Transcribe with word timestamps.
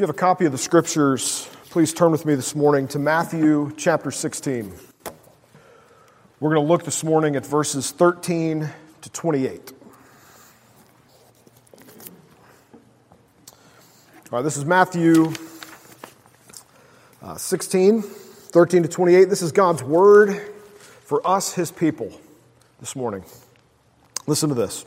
you 0.00 0.06
have 0.06 0.16
a 0.16 0.18
copy 0.18 0.46
of 0.46 0.52
the 0.52 0.56
scriptures, 0.56 1.46
please 1.68 1.92
turn 1.92 2.10
with 2.10 2.24
me 2.24 2.34
this 2.34 2.54
morning 2.54 2.88
to 2.88 2.98
Matthew 2.98 3.70
chapter 3.76 4.10
16. 4.10 4.72
We're 6.40 6.54
going 6.54 6.66
to 6.66 6.66
look 6.66 6.84
this 6.84 7.04
morning 7.04 7.36
at 7.36 7.44
verses 7.44 7.90
13 7.90 8.66
to 9.02 9.10
28. 9.10 9.72
All 14.32 14.38
right, 14.38 14.42
this 14.42 14.56
is 14.56 14.64
Matthew 14.64 15.34
uh, 17.20 17.34
16, 17.34 18.00
13 18.00 18.84
to 18.84 18.88
28. 18.88 19.24
This 19.26 19.42
is 19.42 19.52
God's 19.52 19.82
word 19.82 20.40
for 21.02 21.20
us, 21.26 21.52
his 21.52 21.70
people, 21.70 22.10
this 22.78 22.96
morning. 22.96 23.22
Listen 24.26 24.48
to 24.48 24.54
this. 24.54 24.86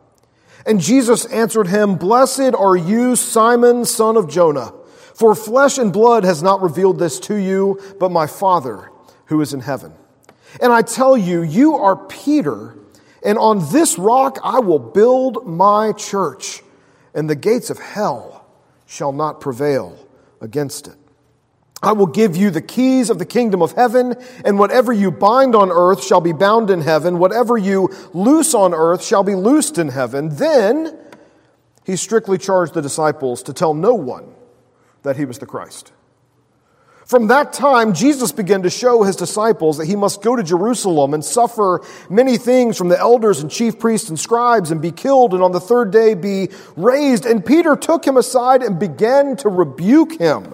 And 0.65 0.79
Jesus 0.79 1.25
answered 1.25 1.67
him, 1.67 1.95
Blessed 1.95 2.53
are 2.55 2.75
you, 2.75 3.15
Simon, 3.15 3.85
son 3.85 4.17
of 4.17 4.29
Jonah, 4.29 4.73
for 5.13 5.35
flesh 5.35 5.77
and 5.77 5.91
blood 5.91 6.23
has 6.23 6.43
not 6.43 6.61
revealed 6.61 6.99
this 6.99 7.19
to 7.21 7.35
you, 7.35 7.79
but 7.99 8.11
my 8.11 8.27
Father 8.27 8.91
who 9.25 9.41
is 9.41 9.53
in 9.53 9.61
heaven. 9.61 9.93
And 10.61 10.73
I 10.73 10.81
tell 10.81 11.17
you, 11.17 11.41
you 11.41 11.75
are 11.75 11.95
Peter, 11.95 12.75
and 13.23 13.37
on 13.37 13.71
this 13.71 13.97
rock 13.97 14.37
I 14.43 14.59
will 14.59 14.79
build 14.79 15.47
my 15.47 15.93
church, 15.93 16.61
and 17.13 17.29
the 17.29 17.35
gates 17.35 17.69
of 17.69 17.79
hell 17.79 18.45
shall 18.85 19.13
not 19.13 19.39
prevail 19.39 19.97
against 20.41 20.87
it. 20.87 20.95
I 21.83 21.93
will 21.93 22.07
give 22.07 22.37
you 22.37 22.51
the 22.51 22.61
keys 22.61 23.09
of 23.09 23.17
the 23.17 23.25
kingdom 23.25 23.61
of 23.61 23.71
heaven, 23.71 24.15
and 24.45 24.59
whatever 24.59 24.93
you 24.93 25.09
bind 25.09 25.55
on 25.55 25.71
earth 25.71 26.03
shall 26.03 26.21
be 26.21 26.31
bound 26.31 26.69
in 26.69 26.81
heaven. 26.81 27.17
Whatever 27.17 27.57
you 27.57 27.89
loose 28.13 28.53
on 28.53 28.73
earth 28.73 29.03
shall 29.03 29.23
be 29.23 29.33
loosed 29.33 29.79
in 29.79 29.89
heaven. 29.89 30.29
Then 30.29 30.97
he 31.83 31.95
strictly 31.95 32.37
charged 32.37 32.75
the 32.75 32.81
disciples 32.81 33.41
to 33.43 33.53
tell 33.53 33.73
no 33.73 33.95
one 33.95 34.31
that 35.01 35.17
he 35.17 35.25
was 35.25 35.39
the 35.39 35.47
Christ. 35.47 35.91
From 37.07 37.27
that 37.27 37.51
time, 37.51 37.93
Jesus 37.93 38.31
began 38.31 38.61
to 38.61 38.69
show 38.69 39.01
his 39.03 39.15
disciples 39.15 39.79
that 39.79 39.87
he 39.87 39.95
must 39.95 40.21
go 40.21 40.35
to 40.35 40.43
Jerusalem 40.43 41.13
and 41.13 41.25
suffer 41.25 41.81
many 42.09 42.37
things 42.37 42.77
from 42.77 42.87
the 42.89 42.97
elders 42.97 43.41
and 43.41 43.51
chief 43.51 43.79
priests 43.79 44.07
and 44.07 44.17
scribes 44.17 44.71
and 44.71 44.81
be 44.81 44.91
killed 44.91 45.33
and 45.33 45.43
on 45.43 45.51
the 45.51 45.59
third 45.59 45.91
day 45.91 46.13
be 46.13 46.49
raised. 46.77 47.25
And 47.25 47.43
Peter 47.45 47.75
took 47.75 48.05
him 48.05 48.15
aside 48.15 48.61
and 48.61 48.79
began 48.79 49.35
to 49.37 49.49
rebuke 49.49 50.19
him 50.19 50.53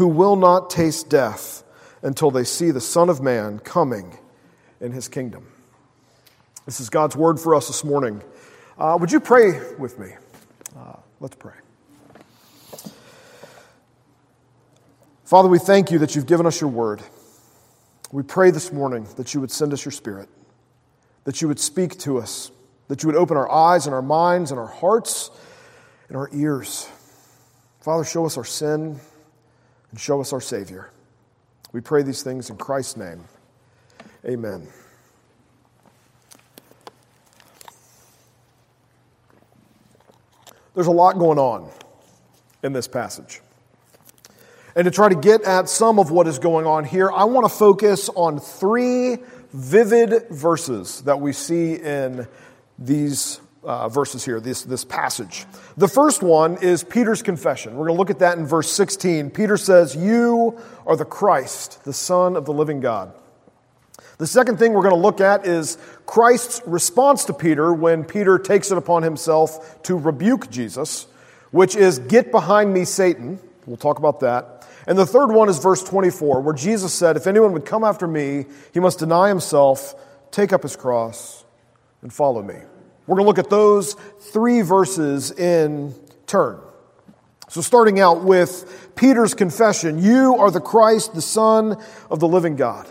who 0.00 0.08
will 0.08 0.34
not 0.34 0.70
taste 0.70 1.10
death 1.10 1.62
until 2.00 2.30
they 2.30 2.42
see 2.42 2.70
the 2.70 2.80
Son 2.80 3.10
of 3.10 3.20
Man 3.20 3.58
coming 3.58 4.16
in 4.80 4.92
his 4.92 5.08
kingdom. 5.08 5.46
This 6.64 6.80
is 6.80 6.88
God's 6.88 7.14
word 7.14 7.38
for 7.38 7.54
us 7.54 7.66
this 7.66 7.84
morning. 7.84 8.22
Uh, 8.78 8.96
would 8.98 9.12
you 9.12 9.20
pray 9.20 9.60
with 9.78 9.98
me? 9.98 10.14
Uh, 10.74 10.94
let's 11.20 11.36
pray. 11.36 11.52
Father, 15.26 15.50
we 15.50 15.58
thank 15.58 15.90
you 15.90 15.98
that 15.98 16.16
you've 16.16 16.24
given 16.24 16.46
us 16.46 16.62
your 16.62 16.70
word. 16.70 17.02
We 18.10 18.22
pray 18.22 18.50
this 18.52 18.72
morning 18.72 19.06
that 19.16 19.34
you 19.34 19.42
would 19.42 19.50
send 19.50 19.74
us 19.74 19.84
your 19.84 19.92
spirit, 19.92 20.30
that 21.24 21.42
you 21.42 21.48
would 21.48 21.60
speak 21.60 21.98
to 21.98 22.16
us, 22.16 22.50
that 22.88 23.02
you 23.02 23.08
would 23.08 23.16
open 23.16 23.36
our 23.36 23.52
eyes 23.52 23.84
and 23.84 23.94
our 23.94 24.00
minds 24.00 24.50
and 24.50 24.58
our 24.58 24.66
hearts 24.66 25.30
and 26.08 26.16
our 26.16 26.30
ears. 26.32 26.88
Father, 27.82 28.02
show 28.02 28.24
us 28.24 28.38
our 28.38 28.46
sin 28.46 28.98
and 29.90 30.00
show 30.00 30.20
us 30.20 30.32
our 30.32 30.40
Savior. 30.40 30.90
We 31.72 31.80
pray 31.80 32.02
these 32.02 32.22
things 32.22 32.50
in 32.50 32.56
Christ's 32.56 32.96
name. 32.96 33.24
Amen. 34.24 34.68
There's 40.74 40.86
a 40.86 40.92
lot 40.92 41.18
going 41.18 41.38
on 41.38 41.70
in 42.62 42.72
this 42.72 42.88
passage. 42.88 43.40
And 44.76 44.84
to 44.84 44.90
try 44.90 45.08
to 45.08 45.16
get 45.16 45.42
at 45.42 45.68
some 45.68 45.98
of 45.98 46.10
what 46.10 46.26
is 46.26 46.38
going 46.38 46.66
on 46.66 46.84
here, 46.84 47.10
I 47.10 47.24
want 47.24 47.44
to 47.44 47.54
focus 47.54 48.08
on 48.08 48.38
three 48.38 49.18
vivid 49.52 50.28
verses 50.30 51.02
that 51.02 51.20
we 51.20 51.32
see 51.32 51.74
in 51.74 52.28
these 52.78 53.40
uh, 53.62 53.88
verses 53.88 54.24
here, 54.24 54.40
this, 54.40 54.62
this 54.62 54.84
passage. 54.84 55.44
The 55.76 55.88
first 55.88 56.22
one 56.22 56.58
is 56.62 56.82
Peter's 56.82 57.22
confession. 57.22 57.76
We're 57.76 57.86
going 57.86 57.96
to 57.96 57.98
look 57.98 58.10
at 58.10 58.20
that 58.20 58.38
in 58.38 58.46
verse 58.46 58.70
16. 58.72 59.30
Peter 59.30 59.56
says, 59.56 59.94
You 59.94 60.58
are 60.86 60.96
the 60.96 61.04
Christ, 61.04 61.84
the 61.84 61.92
Son 61.92 62.36
of 62.36 62.46
the 62.46 62.52
living 62.52 62.80
God. 62.80 63.12
The 64.18 64.26
second 64.26 64.58
thing 64.58 64.72
we're 64.72 64.82
going 64.82 64.94
to 64.94 65.00
look 65.00 65.20
at 65.20 65.46
is 65.46 65.78
Christ's 66.04 66.62
response 66.66 67.24
to 67.26 67.32
Peter 67.32 67.72
when 67.72 68.04
Peter 68.04 68.38
takes 68.38 68.70
it 68.70 68.78
upon 68.78 69.02
himself 69.02 69.82
to 69.84 69.96
rebuke 69.96 70.50
Jesus, 70.50 71.06
which 71.50 71.74
is, 71.74 71.98
Get 71.98 72.30
behind 72.30 72.72
me, 72.72 72.84
Satan. 72.84 73.38
We'll 73.66 73.76
talk 73.76 73.98
about 73.98 74.20
that. 74.20 74.66
And 74.86 74.98
the 74.98 75.06
third 75.06 75.28
one 75.28 75.48
is 75.48 75.58
verse 75.58 75.82
24, 75.82 76.40
where 76.40 76.54
Jesus 76.54 76.92
said, 76.92 77.16
If 77.16 77.26
anyone 77.26 77.52
would 77.52 77.64
come 77.64 77.84
after 77.84 78.06
me, 78.06 78.46
he 78.72 78.80
must 78.80 78.98
deny 78.98 79.28
himself, 79.28 79.94
take 80.30 80.52
up 80.52 80.62
his 80.62 80.76
cross, 80.76 81.44
and 82.02 82.12
follow 82.12 82.42
me. 82.42 82.56
We're 83.10 83.16
going 83.16 83.24
to 83.24 83.28
look 83.28 83.44
at 83.44 83.50
those 83.50 83.94
three 84.20 84.60
verses 84.60 85.32
in 85.32 85.96
turn. 86.28 86.60
So, 87.48 87.60
starting 87.60 87.98
out 87.98 88.22
with 88.22 88.92
Peter's 88.94 89.34
confession 89.34 89.98
You 89.98 90.36
are 90.36 90.52
the 90.52 90.60
Christ, 90.60 91.14
the 91.14 91.20
Son 91.20 91.76
of 92.08 92.20
the 92.20 92.28
living 92.28 92.54
God. 92.54 92.88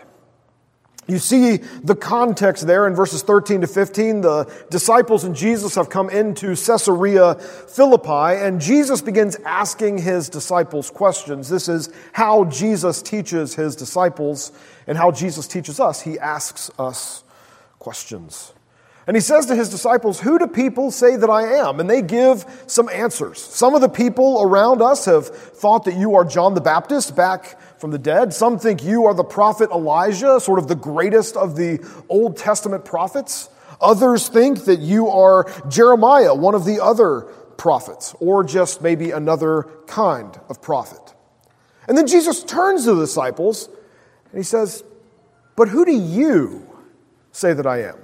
You 1.07 1.19
see 1.19 1.55
the 1.55 1.95
context 1.95 2.67
there 2.67 2.85
in 2.85 2.95
verses 2.95 3.21
13 3.21 3.61
to 3.61 3.67
15. 3.67 4.19
The 4.19 4.65
disciples 4.69 5.23
and 5.23 5.33
Jesus 5.33 5.75
have 5.75 5.89
come 5.89 6.09
into 6.09 6.47
Caesarea 6.49 7.35
Philippi, 7.35 8.43
and 8.43 8.59
Jesus 8.59 9.01
begins 9.01 9.37
asking 9.45 9.99
his 9.99 10.27
disciples 10.27 10.91
questions. 10.91 11.47
This 11.47 11.69
is 11.69 11.93
how 12.11 12.43
Jesus 12.43 13.01
teaches 13.01 13.55
his 13.55 13.73
disciples 13.77 14.51
and 14.85 14.97
how 14.97 15.11
Jesus 15.11 15.47
teaches 15.47 15.79
us. 15.79 16.01
He 16.01 16.19
asks 16.19 16.69
us 16.77 17.23
questions. 17.79 18.51
And 19.07 19.15
he 19.15 19.21
says 19.21 19.47
to 19.47 19.55
his 19.55 19.69
disciples, 19.69 20.19
Who 20.19 20.37
do 20.37 20.47
people 20.47 20.91
say 20.91 21.15
that 21.15 21.29
I 21.29 21.57
am? 21.57 21.79
And 21.79 21.89
they 21.89 22.01
give 22.01 22.45
some 22.67 22.89
answers. 22.89 23.39
Some 23.39 23.73
of 23.73 23.81
the 23.81 23.89
people 23.89 24.41
around 24.41 24.81
us 24.81 25.05
have 25.05 25.27
thought 25.27 25.85
that 25.85 25.95
you 25.95 26.15
are 26.15 26.23
John 26.23 26.53
the 26.53 26.61
Baptist 26.61 27.15
back 27.15 27.59
from 27.79 27.91
the 27.91 27.97
dead. 27.97 28.33
Some 28.33 28.59
think 28.59 28.83
you 28.83 29.05
are 29.05 29.13
the 29.13 29.23
prophet 29.23 29.71
Elijah, 29.71 30.39
sort 30.39 30.59
of 30.59 30.67
the 30.67 30.75
greatest 30.75 31.35
of 31.35 31.55
the 31.55 31.79
Old 32.07 32.37
Testament 32.37 32.85
prophets. 32.85 33.49
Others 33.81 34.29
think 34.29 34.65
that 34.65 34.79
you 34.79 35.07
are 35.07 35.49
Jeremiah, 35.69 36.35
one 36.35 36.53
of 36.53 36.65
the 36.65 36.83
other 36.83 37.21
prophets, 37.57 38.15
or 38.19 38.43
just 38.43 38.81
maybe 38.81 39.11
another 39.11 39.63
kind 39.87 40.39
of 40.49 40.61
prophet. 40.61 41.15
And 41.87 41.97
then 41.97 42.05
Jesus 42.05 42.43
turns 42.43 42.85
to 42.85 42.93
the 42.93 43.01
disciples 43.01 43.67
And 43.67 44.37
he 44.37 44.43
says, 44.43 44.83
But 45.55 45.69
who 45.69 45.85
do 45.85 45.91
you 45.91 46.67
say 47.31 47.53
that 47.53 47.65
I 47.65 47.83
am? 47.83 47.97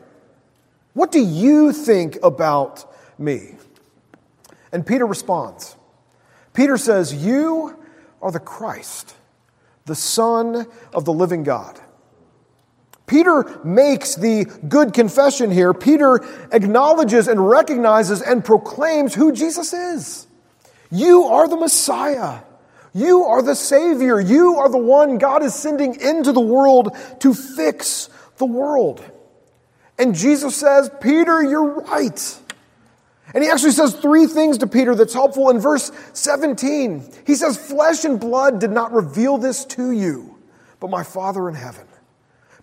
What 0.95 1.11
do 1.11 1.19
you 1.19 1.73
think 1.73 2.17
about 2.23 2.89
me? 3.19 3.55
And 4.71 4.87
Peter 4.87 5.05
responds. 5.05 5.75
Peter 6.53 6.77
says, 6.77 7.13
You 7.13 7.77
are 8.21 8.31
the 8.31 8.39
Christ, 8.39 9.13
the 9.85 9.93
Son 9.93 10.65
of 10.93 11.03
the 11.03 11.11
living 11.11 11.43
God. 11.43 11.79
Peter 13.07 13.59
makes 13.65 14.15
the 14.15 14.45
good 14.69 14.93
confession 14.93 15.51
here. 15.51 15.73
Peter 15.73 16.25
acknowledges 16.53 17.27
and 17.27 17.45
recognizes 17.45 18.21
and 18.21 18.43
proclaims 18.43 19.13
who 19.13 19.33
Jesus 19.33 19.73
is. 19.73 20.27
You 20.89 21.23
are 21.25 21.49
the 21.49 21.57
Messiah. 21.57 22.39
You 22.93 23.25
are 23.25 23.41
the 23.41 23.55
Savior. 23.55 24.21
You 24.21 24.59
are 24.59 24.69
the 24.69 24.77
one 24.77 25.17
God 25.17 25.43
is 25.43 25.53
sending 25.53 25.99
into 25.99 26.31
the 26.31 26.39
world 26.39 26.95
to 27.19 27.33
fix 27.33 28.09
the 28.37 28.45
world. 28.45 29.03
And 29.97 30.13
Jesus 30.13 30.55
says, 30.55 30.89
Peter, 31.01 31.43
you're 31.43 31.81
right. 31.81 32.39
And 33.33 33.43
he 33.43 33.49
actually 33.49 33.71
says 33.71 33.93
three 33.95 34.27
things 34.27 34.59
to 34.59 34.67
Peter 34.67 34.95
that's 34.95 35.13
helpful. 35.13 35.49
In 35.49 35.59
verse 35.59 35.91
17, 36.13 37.03
he 37.25 37.35
says, 37.35 37.57
Flesh 37.57 38.05
and 38.05 38.19
blood 38.19 38.59
did 38.59 38.71
not 38.71 38.91
reveal 38.91 39.37
this 39.37 39.65
to 39.65 39.91
you, 39.91 40.37
but 40.79 40.89
my 40.89 41.03
Father 41.03 41.49
in 41.49 41.55
heaven. 41.55 41.87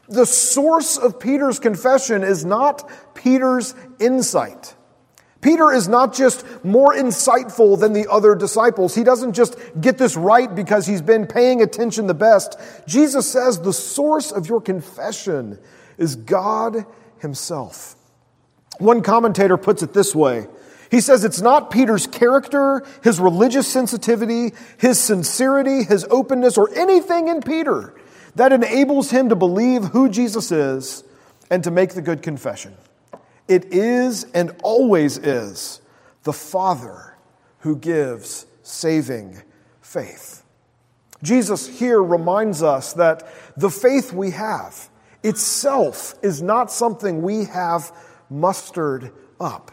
The 0.09 0.27
source 0.27 0.99
of 0.99 1.19
Peter's 1.19 1.59
confession 1.59 2.23
is 2.23 2.45
not 2.45 2.91
Peter's 3.15 3.75
insight. 3.99 4.75
Peter 5.41 5.73
is 5.73 5.89
not 5.89 6.15
just 6.15 6.47
more 6.65 6.95
insightful 6.95 7.79
than 7.79 7.93
the 7.93 8.09
other 8.09 8.35
disciples. 8.35 8.95
He 8.95 9.03
doesn't 9.03 9.33
just 9.33 9.57
get 9.81 9.99
this 9.99 10.17
right 10.17 10.55
because 10.55 10.87
he's 10.87 11.03
been 11.03 11.27
paying 11.27 11.63
attention 11.63 12.07
the 12.07 12.15
best. 12.15 12.57
Jesus 12.87 13.31
says 13.31 13.61
the 13.61 13.73
source 13.73 14.31
of 14.31 14.49
your 14.49 14.61
confession 14.61 15.59
is 15.99 16.15
God 16.15 16.87
Himself. 17.23 17.97
One 18.79 19.03
commentator 19.03 19.57
puts 19.57 19.83
it 19.83 19.95
this 19.95 20.15
way 20.15 20.47
He 20.91 21.01
says 21.01 21.25
it's 21.25 21.41
not 21.41 21.71
Peter's 21.71 22.07
character, 22.07 22.85
his 23.03 23.19
religious 23.19 23.67
sensitivity, 23.67 24.53
his 24.79 24.99
sincerity, 25.01 25.85
his 25.85 26.05
openness, 26.11 26.59
or 26.59 26.69
anything 26.75 27.29
in 27.29 27.41
Peter 27.41 27.95
that 28.35 28.53
enables 28.53 29.11
him 29.11 29.29
to 29.29 29.37
believe 29.37 29.85
who 29.85 30.09
Jesus 30.09 30.53
is 30.53 31.05
and 31.51 31.65
to 31.65 31.71
make 31.71 31.95
the 31.95 32.03
good 32.03 32.23
confession. 32.23 32.75
It 33.49 33.67
is 33.67 34.25
and 34.35 34.53
always 34.63 35.19
is 35.19 35.81
the 36.23 36.33
Father 36.33 37.17
who 37.61 37.77
gives 37.77 38.47
saving 38.63 39.43
faith. 39.81 40.43
Jesus 41.23 41.69
here 41.79 42.03
reminds 42.03 42.63
us 42.63 42.95
that 42.95 43.29
the 43.57 43.71
faith 43.71 44.13
we 44.13 44.31
have 44.31 44.89
itself 45.23 46.15
is 46.23 46.43
not 46.43 46.71
something 46.71 47.23
we 47.23 47.45
have 47.45 47.93
mustered 48.29 49.13
up. 49.41 49.71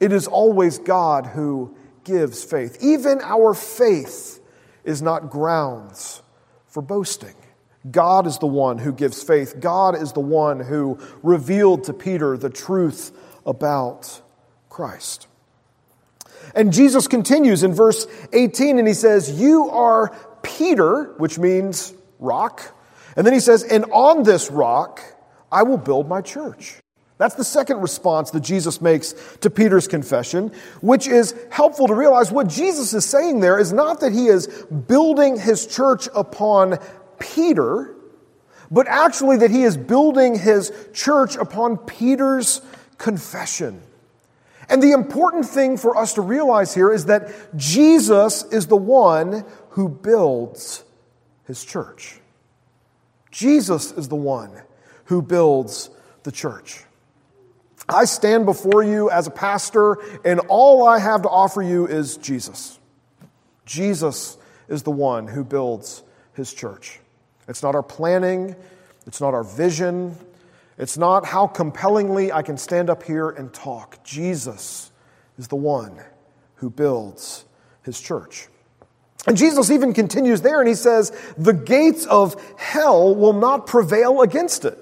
It 0.00 0.12
is 0.12 0.26
always 0.26 0.78
God 0.78 1.26
who 1.26 1.76
gives 2.04 2.44
faith. 2.44 2.78
Even 2.80 3.20
our 3.22 3.54
faith 3.54 4.40
is 4.84 5.02
not 5.02 5.30
grounds 5.30 6.22
for 6.66 6.82
boasting. 6.82 7.34
God 7.90 8.26
is 8.26 8.38
the 8.38 8.46
one 8.46 8.78
who 8.78 8.92
gives 8.92 9.22
faith. 9.22 9.60
God 9.60 9.96
is 9.96 10.12
the 10.12 10.20
one 10.20 10.60
who 10.60 10.98
revealed 11.22 11.84
to 11.84 11.92
Peter 11.92 12.36
the 12.36 12.50
truth 12.50 13.16
about 13.44 14.20
Christ. 14.68 15.28
And 16.54 16.72
Jesus 16.72 17.08
continues 17.08 17.62
in 17.62 17.74
verse 17.74 18.06
18 18.32 18.78
and 18.78 18.86
he 18.86 18.94
says, 18.94 19.30
You 19.30 19.70
are 19.70 20.14
Peter, 20.42 21.14
which 21.18 21.38
means 21.38 21.92
rock. 22.18 22.75
And 23.14 23.26
then 23.26 23.34
he 23.34 23.40
says, 23.40 23.62
And 23.62 23.84
on 23.92 24.22
this 24.22 24.50
rock 24.50 25.00
I 25.50 25.62
will 25.62 25.78
build 25.78 26.08
my 26.08 26.20
church. 26.20 26.80
That's 27.18 27.34
the 27.34 27.44
second 27.44 27.80
response 27.80 28.30
that 28.32 28.40
Jesus 28.40 28.82
makes 28.82 29.14
to 29.40 29.48
Peter's 29.48 29.88
confession, 29.88 30.52
which 30.82 31.06
is 31.06 31.34
helpful 31.50 31.86
to 31.86 31.94
realize 31.94 32.30
what 32.30 32.48
Jesus 32.48 32.92
is 32.92 33.06
saying 33.06 33.40
there 33.40 33.58
is 33.58 33.72
not 33.72 34.00
that 34.00 34.12
he 34.12 34.26
is 34.26 34.46
building 34.46 35.38
his 35.38 35.66
church 35.66 36.08
upon 36.14 36.78
Peter, 37.18 37.94
but 38.70 38.86
actually 38.86 39.38
that 39.38 39.50
he 39.50 39.62
is 39.62 39.76
building 39.78 40.38
his 40.38 40.72
church 40.92 41.36
upon 41.36 41.78
Peter's 41.78 42.60
confession. 42.98 43.80
And 44.68 44.82
the 44.82 44.92
important 44.92 45.46
thing 45.46 45.78
for 45.78 45.96
us 45.96 46.14
to 46.14 46.20
realize 46.20 46.74
here 46.74 46.92
is 46.92 47.06
that 47.06 47.30
Jesus 47.56 48.44
is 48.44 48.66
the 48.66 48.76
one 48.76 49.44
who 49.70 49.88
builds 49.88 50.84
his 51.44 51.64
church. 51.64 52.20
Jesus 53.36 53.92
is 53.92 54.08
the 54.08 54.16
one 54.16 54.50
who 55.04 55.20
builds 55.20 55.90
the 56.22 56.32
church. 56.32 56.82
I 57.86 58.06
stand 58.06 58.46
before 58.46 58.82
you 58.82 59.10
as 59.10 59.26
a 59.26 59.30
pastor, 59.30 59.98
and 60.24 60.40
all 60.48 60.88
I 60.88 60.98
have 60.98 61.20
to 61.20 61.28
offer 61.28 61.60
you 61.60 61.86
is 61.86 62.16
Jesus. 62.16 62.78
Jesus 63.66 64.38
is 64.68 64.84
the 64.84 64.90
one 64.90 65.26
who 65.26 65.44
builds 65.44 66.02
his 66.32 66.54
church. 66.54 66.98
It's 67.46 67.62
not 67.62 67.74
our 67.74 67.82
planning, 67.82 68.56
it's 69.06 69.20
not 69.20 69.34
our 69.34 69.44
vision, 69.44 70.16
it's 70.78 70.96
not 70.96 71.26
how 71.26 71.46
compellingly 71.46 72.32
I 72.32 72.40
can 72.40 72.56
stand 72.56 72.88
up 72.88 73.02
here 73.02 73.28
and 73.28 73.52
talk. 73.52 74.02
Jesus 74.02 74.90
is 75.36 75.48
the 75.48 75.56
one 75.56 76.00
who 76.54 76.70
builds 76.70 77.44
his 77.82 78.00
church. 78.00 78.48
And 79.26 79.36
Jesus 79.36 79.70
even 79.70 79.92
continues 79.92 80.42
there 80.42 80.60
and 80.60 80.68
he 80.68 80.74
says, 80.74 81.12
The 81.36 81.52
gates 81.52 82.06
of 82.06 82.36
hell 82.56 83.14
will 83.14 83.32
not 83.32 83.66
prevail 83.66 84.22
against 84.22 84.64
it. 84.64 84.78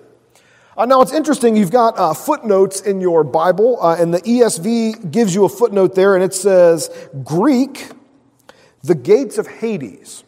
Uh, 0.77 0.87
now, 0.87 1.01
it's 1.01 1.13
interesting, 1.13 1.57
you've 1.57 1.71
got 1.71 1.97
uh, 1.97 2.13
footnotes 2.13 2.81
in 2.81 3.01
your 3.01 3.23
Bible, 3.23 3.81
uh, 3.81 3.97
and 3.97 4.13
the 4.13 4.21
ESV 4.23 5.13
gives 5.13 5.33
you 5.33 5.45
a 5.45 5.49
footnote 5.49 5.95
there, 5.95 6.17
and 6.17 6.25
it 6.25 6.35
says, 6.35 6.91
Greek, 7.23 7.91
the 8.83 8.97
gates 8.97 9.39
of 9.39 9.47
Hades. 9.47 10.25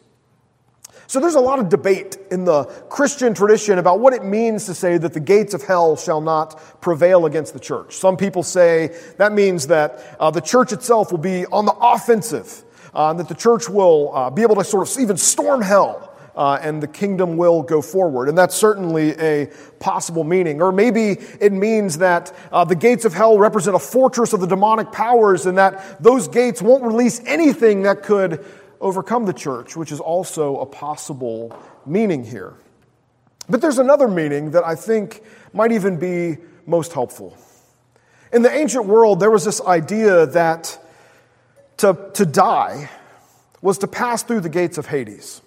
So 1.07 1.21
there's 1.21 1.35
a 1.35 1.41
lot 1.41 1.59
of 1.59 1.69
debate 1.69 2.17
in 2.31 2.43
the 2.43 2.65
Christian 2.89 3.33
tradition 3.33 3.77
about 3.77 4.01
what 4.01 4.13
it 4.13 4.25
means 4.25 4.65
to 4.65 4.73
say 4.73 4.97
that 4.97 5.13
the 5.13 5.21
gates 5.21 5.53
of 5.53 5.63
hell 5.63 5.95
shall 5.95 6.19
not 6.19 6.81
prevail 6.81 7.25
against 7.25 7.53
the 7.53 7.61
church. 7.61 7.95
Some 7.95 8.17
people 8.17 8.43
say 8.43 8.93
that 9.17 9.31
means 9.31 9.67
that 9.67 10.17
uh, 10.19 10.31
the 10.31 10.41
church 10.41 10.73
itself 10.73 11.11
will 11.11 11.19
be 11.19 11.45
on 11.45 11.65
the 11.65 11.75
offensive, 11.79 12.63
uh, 12.97 13.13
that 13.13 13.29
the 13.29 13.35
church 13.35 13.69
will 13.69 14.11
uh, 14.13 14.29
be 14.31 14.41
able 14.41 14.55
to 14.55 14.63
sort 14.63 14.89
of 14.89 14.99
even 14.99 15.15
storm 15.15 15.61
hell. 15.61 16.03
Uh, 16.35 16.59
and 16.61 16.83
the 16.83 16.87
kingdom 16.87 17.35
will 17.35 17.63
go 17.63 17.81
forward. 17.81 18.29
And 18.29 18.37
that's 18.37 18.53
certainly 18.53 19.09
a 19.17 19.47
possible 19.79 20.23
meaning. 20.23 20.61
Or 20.61 20.71
maybe 20.71 21.17
it 21.41 21.51
means 21.51 21.97
that 21.97 22.31
uh, 22.51 22.63
the 22.63 22.75
gates 22.75 23.05
of 23.05 23.13
hell 23.15 23.39
represent 23.39 23.75
a 23.75 23.79
fortress 23.79 24.33
of 24.33 24.41
the 24.41 24.45
demonic 24.45 24.91
powers 24.91 25.47
and 25.47 25.57
that 25.57 26.03
those 26.03 26.27
gates 26.27 26.61
won't 26.61 26.83
release 26.83 27.23
anything 27.25 27.81
that 27.83 28.03
could 28.03 28.45
overcome 28.79 29.25
the 29.25 29.33
church, 29.33 29.75
which 29.75 29.91
is 29.91 29.99
also 29.99 30.59
a 30.59 30.65
possible 30.67 31.59
meaning 31.87 32.23
here. 32.23 32.53
But 33.49 33.59
there's 33.59 33.79
another 33.79 34.07
meaning 34.07 34.51
that 34.51 34.63
I 34.63 34.75
think 34.75 35.23
might 35.53 35.71
even 35.71 35.97
be 35.97 36.37
most 36.67 36.93
helpful. 36.93 37.35
In 38.31 38.43
the 38.43 38.53
ancient 38.53 38.85
world, 38.85 39.19
there 39.19 39.31
was 39.31 39.43
this 39.43 39.59
idea 39.61 40.27
that 40.27 40.77
to, 41.77 42.09
to 42.13 42.25
die 42.25 42.89
was 43.67 43.79
to 43.79 43.87
pass 43.87 44.23
through 44.23 44.39
the 44.39 44.47
gates 44.47 44.77
of 44.77 44.85
Hades. 44.85 45.41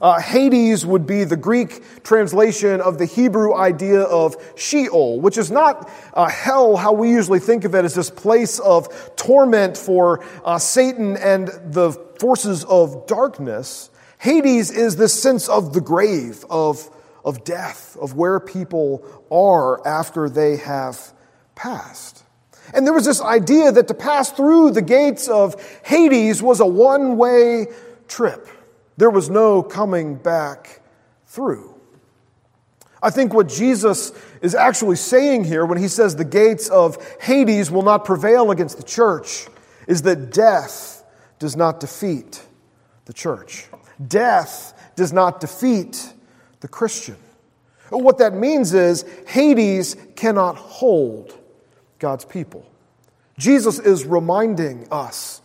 Uh, 0.00 0.18
Hades 0.18 0.86
would 0.86 1.06
be 1.06 1.24
the 1.24 1.36
Greek 1.36 2.02
translation 2.02 2.80
of 2.80 2.96
the 2.96 3.04
Hebrew 3.04 3.54
idea 3.54 4.00
of 4.00 4.34
Sheol, 4.56 5.20
which 5.20 5.36
is 5.36 5.50
not 5.50 5.90
uh, 6.14 6.26
hell 6.26 6.76
how 6.76 6.94
we 6.94 7.10
usually 7.10 7.38
think 7.38 7.64
of 7.64 7.74
it 7.74 7.84
as 7.84 7.94
this 7.94 8.08
place 8.08 8.58
of 8.60 8.88
torment 9.16 9.76
for 9.76 10.24
uh, 10.42 10.58
Satan 10.58 11.18
and 11.18 11.48
the 11.48 11.92
forces 12.18 12.64
of 12.64 13.06
darkness. 13.06 13.90
Hades 14.18 14.70
is 14.70 14.96
this 14.96 15.12
sense 15.12 15.46
of 15.46 15.74
the 15.74 15.82
grave, 15.82 16.46
of, 16.48 16.88
of 17.26 17.44
death, 17.44 17.94
of 18.00 18.14
where 18.14 18.40
people 18.40 19.04
are 19.30 19.86
after 19.86 20.30
they 20.30 20.56
have 20.56 21.12
passed. 21.54 22.22
And 22.74 22.86
there 22.86 22.94
was 22.94 23.04
this 23.04 23.20
idea 23.20 23.72
that 23.72 23.88
to 23.88 23.94
pass 23.94 24.30
through 24.30 24.72
the 24.72 24.82
gates 24.82 25.28
of 25.28 25.54
Hades 25.84 26.42
was 26.42 26.60
a 26.60 26.66
one 26.66 27.16
way 27.16 27.66
trip. 28.08 28.48
There 28.96 29.10
was 29.10 29.30
no 29.30 29.62
coming 29.62 30.16
back 30.16 30.80
through. 31.26 31.74
I 33.02 33.10
think 33.10 33.34
what 33.34 33.48
Jesus 33.48 34.12
is 34.40 34.54
actually 34.54 34.96
saying 34.96 35.44
here 35.44 35.64
when 35.66 35.78
he 35.78 35.88
says 35.88 36.16
the 36.16 36.24
gates 36.24 36.68
of 36.68 36.98
Hades 37.20 37.70
will 37.70 37.82
not 37.82 38.04
prevail 38.04 38.50
against 38.50 38.78
the 38.78 38.82
church 38.82 39.46
is 39.86 40.02
that 40.02 40.32
death 40.32 41.04
does 41.38 41.56
not 41.56 41.78
defeat 41.78 42.44
the 43.04 43.12
church. 43.12 43.66
Death 44.08 44.72
does 44.96 45.12
not 45.12 45.40
defeat 45.40 46.12
the 46.60 46.68
Christian. 46.68 47.16
What 47.90 48.18
that 48.18 48.34
means 48.34 48.74
is 48.74 49.04
Hades 49.26 49.96
cannot 50.16 50.56
hold 50.56 51.38
God's 51.98 52.24
people. 52.24 52.66
Jesus 53.38 53.78
is 53.78 54.04
reminding 54.04 54.88
us 54.90 55.42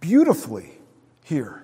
beautifully 0.00 0.78
here 1.22 1.62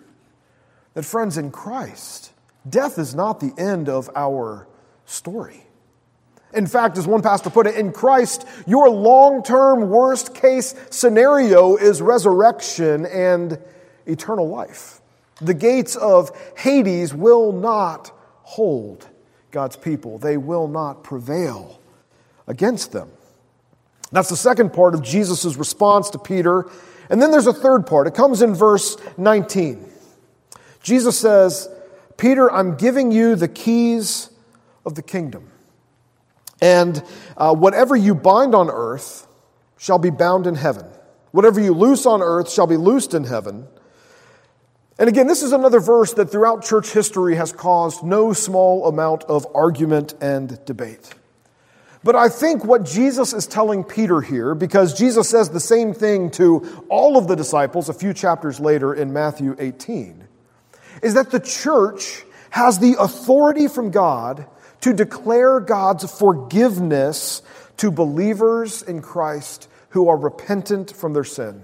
that, 0.95 1.05
friends, 1.05 1.37
in 1.37 1.51
Christ, 1.51 2.33
death 2.69 2.99
is 2.99 3.15
not 3.15 3.41
the 3.41 3.53
end 3.59 3.89
of 3.89 4.09
our 4.15 4.67
story. 5.05 5.65
In 6.55 6.67
fact, 6.67 6.97
as 6.97 7.07
one 7.07 7.21
pastor 7.21 7.51
put 7.51 7.67
it, 7.67 7.75
in 7.77 7.93
Christ, 7.93 8.47
your 8.67 8.89
long 8.89 9.43
term 9.43 9.91
worst 9.91 10.35
case 10.35 10.75
scenario 10.91 11.77
is 11.77 12.01
resurrection 12.01 13.05
and 13.07 13.59
eternal 14.07 14.49
life. 14.49 15.01
The 15.41 15.55
gates 15.55 15.95
of 15.95 16.31
Hades 16.57 17.13
will 17.13 17.53
not 17.53 18.13
hold 18.43 19.07
God's 19.51 19.77
people, 19.77 20.19
they 20.19 20.37
will 20.37 20.69
not 20.69 21.05
prevail 21.05 21.81
against 22.47 22.93
them. 22.93 23.11
That's 24.11 24.29
the 24.29 24.37
second 24.37 24.73
part 24.73 24.95
of 24.95 25.03
Jesus' 25.03 25.57
response 25.57 26.11
to 26.11 26.19
Peter. 26.19 26.71
And 27.11 27.21
then 27.21 27.31
there's 27.31 27.47
a 27.47 27.53
third 27.53 27.87
part. 27.87 28.07
It 28.07 28.15
comes 28.15 28.43
in 28.43 28.55
verse 28.55 28.97
19. 29.17 29.85
Jesus 30.83 31.19
says, 31.19 31.69
Peter, 32.17 32.51
I'm 32.51 32.77
giving 32.77 33.13
you 33.13 33.37
the 33.37 33.49
keys 33.49 34.31
of 34.85 34.95
the 34.95 35.03
kingdom. 35.03 35.51
And 36.61 37.03
uh, 37.37 37.55
whatever 37.55 37.95
you 37.97 38.15
bind 38.15 38.55
on 38.55 38.71
earth 38.71 39.27
shall 39.77 39.99
be 39.99 40.11
bound 40.11 40.47
in 40.47 40.55
heaven. 40.55 40.87
Whatever 41.31 41.61
you 41.61 41.73
loose 41.73 42.07
on 42.07 42.23
earth 42.23 42.51
shall 42.51 42.67
be 42.67 42.77
loosed 42.77 43.15
in 43.15 43.25
heaven. 43.25 43.69
And 44.99 45.09
again, 45.09 45.29
this 45.29 45.43
is 45.43 45.53
another 45.53 45.79
verse 45.79 46.15
that 46.15 46.31
throughout 46.31 46.65
church 46.65 46.93
history 46.93 47.37
has 47.37 47.53
caused 47.53 48.03
no 48.03 48.33
small 48.33 48.89
amount 48.89 49.25
of 49.25 49.47
argument 49.55 50.15
and 50.21 50.59
debate. 50.65 51.15
But 52.05 52.15
I 52.15 52.29
think 52.29 52.65
what 52.65 52.85
Jesus 52.85 53.33
is 53.33 53.47
telling 53.47 53.83
Peter 53.83 54.21
here, 54.21 54.55
because 54.55 54.97
Jesus 54.97 55.29
says 55.29 55.51
the 55.51 55.61
same 55.61 55.95
thing 55.95 56.31
to 56.33 56.85
all 56.89 57.17
of 57.17 57.27
the 57.27 57.37
disciples 57.37 57.89
a 57.89 57.95
few 57.95 58.15
chapters 58.15 58.61
later 58.61 58.95
in 58.95 59.13
Matthew 59.13 59.57
18, 59.59 60.27
is 61.03 61.15
that 61.15 61.31
the 61.31 61.41
church 61.41 62.25
has 62.51 62.79
the 62.79 62.97
authority 62.99 63.69
from 63.69 63.91
God 63.91 64.47
to 64.81 64.93
declare 64.93 65.61
God's 65.61 66.11
forgiveness 66.19 67.43
to 67.79 67.91
believers 67.91 68.83
in 68.83 69.03
Christ 69.03 69.69
who 69.91 70.09
are 70.09 70.17
repentant 70.17 70.95
from 70.95 71.13
their 71.13 71.25
sin. 71.25 71.63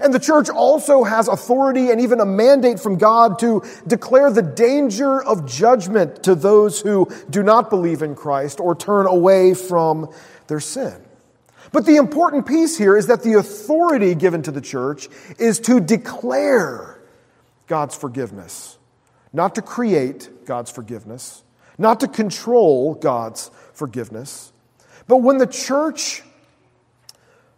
And 0.00 0.12
the 0.12 0.18
church 0.18 0.50
also 0.50 1.04
has 1.04 1.28
authority 1.28 1.90
and 1.90 2.00
even 2.00 2.20
a 2.20 2.26
mandate 2.26 2.80
from 2.80 2.98
God 2.98 3.38
to 3.40 3.62
declare 3.86 4.30
the 4.30 4.42
danger 4.42 5.22
of 5.22 5.46
judgment 5.46 6.24
to 6.24 6.34
those 6.34 6.80
who 6.80 7.10
do 7.30 7.42
not 7.42 7.70
believe 7.70 8.02
in 8.02 8.14
Christ 8.14 8.60
or 8.60 8.74
turn 8.74 9.06
away 9.06 9.54
from 9.54 10.12
their 10.48 10.60
sin. 10.60 10.94
But 11.72 11.86
the 11.86 11.96
important 11.96 12.46
piece 12.46 12.78
here 12.78 12.96
is 12.96 13.08
that 13.08 13.22
the 13.22 13.34
authority 13.34 14.14
given 14.14 14.42
to 14.42 14.52
the 14.52 14.60
church 14.60 15.08
is 15.38 15.60
to 15.60 15.80
declare 15.80 17.00
God's 17.66 17.96
forgiveness, 17.96 18.78
not 19.32 19.56
to 19.56 19.62
create 19.62 20.46
God's 20.46 20.70
forgiveness, 20.70 21.42
not 21.78 22.00
to 22.00 22.08
control 22.08 22.94
God's 22.94 23.50
forgiveness. 23.72 24.52
But 25.08 25.18
when 25.18 25.38
the 25.38 25.46
church 25.46 26.22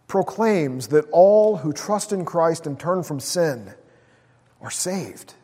proclaims 0.09 0.87
that 0.87 1.07
all 1.11 1.57
who 1.57 1.71
trust 1.71 2.11
in 2.11 2.25
Christ 2.25 2.67
and 2.67 2.77
turn 2.77 3.03
from 3.03 3.21
sin 3.21 3.73
are 4.59 4.71
saved, 4.71 5.35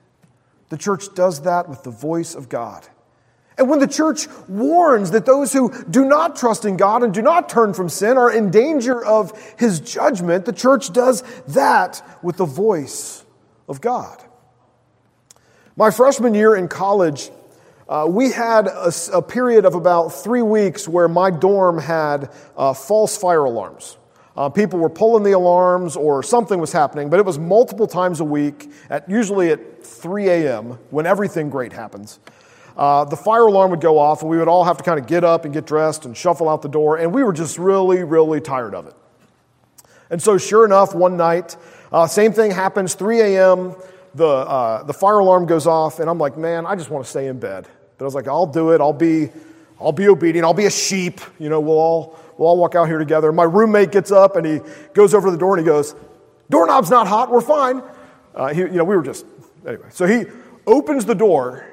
the 0.67 0.77
church 0.77 1.13
does 1.13 1.43
that 1.43 1.69
with 1.69 1.83
the 1.83 1.91
voice 1.91 2.35
of 2.35 2.49
God. 2.49 2.85
And 3.57 3.69
when 3.69 3.79
the 3.79 3.87
church 3.87 4.27
warns 4.49 5.11
that 5.11 5.25
those 5.25 5.53
who 5.53 5.71
do 5.85 6.03
not 6.03 6.35
trust 6.35 6.65
in 6.65 6.75
God 6.75 7.03
and 7.03 7.13
do 7.13 7.21
not 7.21 7.47
turn 7.47 7.73
from 7.73 7.87
sin 7.87 8.17
are 8.17 8.29
in 8.29 8.51
danger 8.51 9.03
of 9.05 9.31
his 9.57 9.79
judgment, 9.79 10.43
the 10.43 10.51
church 10.51 10.91
does 10.91 11.23
that 11.49 12.01
with 12.21 12.35
the 12.35 12.45
voice 12.45 13.23
of 13.69 13.79
God. 13.79 14.21
My 15.77 15.91
freshman 15.91 16.33
year 16.33 16.55
in 16.55 16.67
college, 16.67 17.29
uh, 17.87 18.07
we 18.09 18.31
had 18.31 18.67
a, 18.67 18.91
a, 19.13 19.21
period 19.21 19.63
of 19.63 19.75
about 19.75 20.09
three 20.09 20.41
weeks 20.41 20.87
where 20.87 21.07
my 21.07 21.29
dorm 21.29 21.77
had 21.77 22.33
uh, 22.57 22.73
false 22.73 23.15
fire 23.15 23.45
alarms. 23.45 23.97
Uh, 24.35 24.49
people 24.49 24.79
were 24.79 24.89
pulling 24.89 25.23
the 25.23 25.31
alarms 25.31 25.95
or 25.95 26.21
something 26.21 26.59
was 26.59 26.71
happening, 26.71 27.09
but 27.09 27.19
it 27.19 27.25
was 27.25 27.39
multiple 27.39 27.87
times 27.87 28.19
a 28.19 28.23
week, 28.23 28.69
at, 28.89 29.09
usually 29.09 29.49
at 29.49 29.85
3 29.85 30.27
a.m., 30.27 30.77
when 30.89 31.05
everything 31.05 31.49
great 31.49 31.71
happens. 31.71 32.19
Uh, 32.75 33.05
the 33.05 33.15
fire 33.15 33.43
alarm 33.43 33.71
would 33.71 33.79
go 33.79 33.97
off, 33.97 34.21
and 34.21 34.29
we 34.29 34.37
would 34.37 34.49
all 34.49 34.65
have 34.65 34.77
to 34.77 34.83
kind 34.83 34.99
of 34.99 35.07
get 35.07 35.23
up 35.23 35.45
and 35.45 35.53
get 35.53 35.65
dressed 35.65 36.05
and 36.05 36.17
shuffle 36.17 36.49
out 36.49 36.61
the 36.61 36.67
door, 36.67 36.97
and 36.97 37.13
we 37.13 37.23
were 37.23 37.31
just 37.31 37.57
really, 37.57 38.03
really 38.03 38.41
tired 38.41 38.75
of 38.75 38.87
it. 38.87 38.93
And 40.09 40.21
so, 40.21 40.37
sure 40.37 40.65
enough, 40.65 40.93
one 40.93 41.15
night, 41.15 41.55
uh, 41.91 42.05
same 42.05 42.33
thing 42.33 42.51
happens, 42.51 42.93
3 42.93 43.21
a.m., 43.21 43.75
the, 44.13 44.25
uh, 44.25 44.83
the 44.83 44.93
fire 44.93 45.19
alarm 45.19 45.45
goes 45.45 45.67
off, 45.67 45.99
and 45.99 46.09
I'm 46.09 46.17
like, 46.17 46.37
man, 46.37 46.65
I 46.65 46.75
just 46.75 46.89
want 46.89 47.03
to 47.03 47.09
stay 47.09 47.27
in 47.27 47.39
bed. 47.39 47.67
But 47.97 48.03
I 48.03 48.07
was 48.07 48.15
like, 48.15 48.27
I'll 48.27 48.45
do 48.45 48.71
it. 48.71 48.81
I'll 48.81 48.93
be, 48.93 49.29
I'll 49.79 49.91
be 49.91 50.07
obedient. 50.07 50.45
I'll 50.45 50.53
be 50.53 50.65
a 50.65 50.71
sheep. 50.71 51.19
You 51.39 51.49
know, 51.49 51.59
we'll 51.59 51.77
all, 51.77 52.19
we'll 52.37 52.49
all 52.49 52.57
walk 52.57 52.75
out 52.75 52.87
here 52.87 52.97
together. 52.97 53.31
My 53.31 53.43
roommate 53.43 53.91
gets 53.91 54.11
up 54.11 54.35
and 54.35 54.45
he 54.45 54.59
goes 54.93 55.13
over 55.13 55.27
to 55.27 55.31
the 55.31 55.37
door 55.37 55.57
and 55.57 55.65
he 55.65 55.69
goes, 55.69 55.95
doorknob's 56.49 56.89
not 56.89 57.07
hot. 57.07 57.31
We're 57.31 57.41
fine. 57.41 57.81
Uh, 58.33 58.53
he, 58.53 58.61
you 58.61 58.69
know, 58.69 58.83
we 58.83 58.95
were 58.95 59.03
just, 59.03 59.25
anyway. 59.65 59.87
So 59.91 60.05
he 60.05 60.25
opens 60.67 61.05
the 61.05 61.15
door 61.15 61.65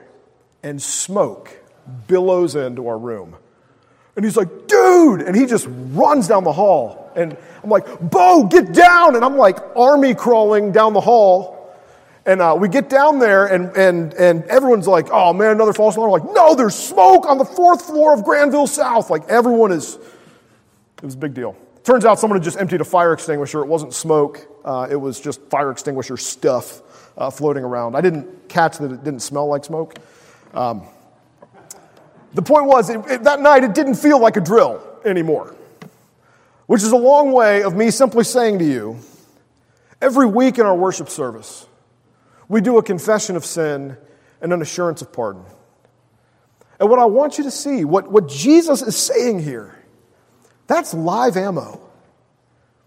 and 0.63 0.81
smoke 0.81 1.51
billows 2.07 2.55
into 2.55 2.87
our 2.87 2.99
room. 2.99 3.37
And 4.15 4.25
he's 4.25 4.37
like, 4.37 4.69
dude! 4.69 5.23
And 5.23 5.35
he 5.35 5.47
just 5.47 5.67
runs 5.69 6.29
down 6.29 6.45
the 6.45 6.53
hall. 6.53 7.11
And 7.17 7.37
I'm 7.65 7.71
like, 7.71 7.99
Bo, 8.01 8.45
get 8.45 8.73
down! 8.73 9.17
And 9.17 9.25
I'm 9.25 9.37
like 9.37 9.59
army 9.75 10.15
crawling 10.15 10.71
down 10.71 10.93
the 10.93 11.01
hall. 11.01 11.59
And 12.25 12.41
uh, 12.41 12.57
we 12.57 12.69
get 12.69 12.89
down 12.89 13.19
there, 13.19 13.47
and, 13.47 13.77
and, 13.77 14.15
and 14.15 14.45
everyone's 14.45 14.87
like, 14.87 15.09
oh 15.11 15.33
man, 15.33 15.51
another 15.51 15.73
false 15.73 15.97
alarm. 15.97 16.13
I'm 16.13 16.27
like, 16.27 16.35
no, 16.35 16.55
there's 16.55 16.77
smoke 16.77 17.27
on 17.27 17.39
the 17.39 17.45
fourth 17.45 17.83
floor 17.83 18.15
of 18.15 18.23
Granville 18.23 18.69
South. 18.69 19.11
Like, 19.11 19.29
everyone 19.29 19.73
is, 19.73 19.99
it 21.03 21.05
was 21.05 21.15
a 21.15 21.19
big 21.19 21.35
deal. 21.35 21.57
Turns 21.83 22.05
out 22.05 22.21
someone 22.21 22.39
had 22.39 22.45
just 22.45 22.59
emptied 22.59 22.81
a 22.81 22.85
fire 22.85 23.13
extinguisher. 23.13 23.61
It 23.61 23.67
wasn't 23.67 23.93
smoke, 23.93 24.47
uh, 24.65 24.87
it 24.89 24.97
was 24.97 25.21
just 25.21 25.41
fire 25.51 25.73
extinguisher 25.73 26.17
stuff 26.17 26.81
uh, 27.19 27.31
floating 27.31 27.65
around. 27.65 27.97
I 27.97 28.01
didn't 28.01 28.49
catch 28.49 28.79
that 28.79 28.93
it 28.93 29.03
didn't 29.03 29.21
smell 29.21 29.49
like 29.49 29.65
smoke. 29.65 29.97
Um, 30.55 30.87
the 32.35 32.43
point 32.43 32.67
was, 32.67 32.89
it, 32.89 33.01
it, 33.11 33.25
that 33.25 33.41
night 33.41 33.65
it 33.65 33.75
didn't 33.75 33.97
feel 33.97 34.21
like 34.21 34.37
a 34.37 34.41
drill 34.41 34.81
anymore, 35.05 35.55
which 36.67 36.83
is 36.83 36.93
a 36.93 36.97
long 36.97 37.33
way 37.33 37.63
of 37.63 37.75
me 37.75 37.91
simply 37.91 38.25
saying 38.25 38.61
to 38.61 38.65
you 38.65 38.99
every 40.01 40.27
week 40.27 40.59
in 40.59 40.67
our 40.67 40.77
worship 40.77 41.09
service, 41.09 41.67
we 42.49 42.61
do 42.61 42.79
a 42.79 42.83
confession 42.83 43.35
of 43.35 43.45
sin 43.45 43.97
and 44.41 44.53
an 44.53 44.63
assurance 44.63 45.03
of 45.03 45.13
pardon. 45.13 45.45
And 46.79 46.89
what 46.89 46.99
I 46.99 47.07
want 47.07 47.39
you 47.39 47.45
to 47.45 47.51
see, 47.51 47.85
what, 47.85 48.11
what 48.11 48.29
Jesus 48.29 48.83
is 48.83 48.97
saying 48.97 49.41
here, 49.43 49.82
that's 50.73 50.95
live 50.95 51.37
ammo. 51.37 51.81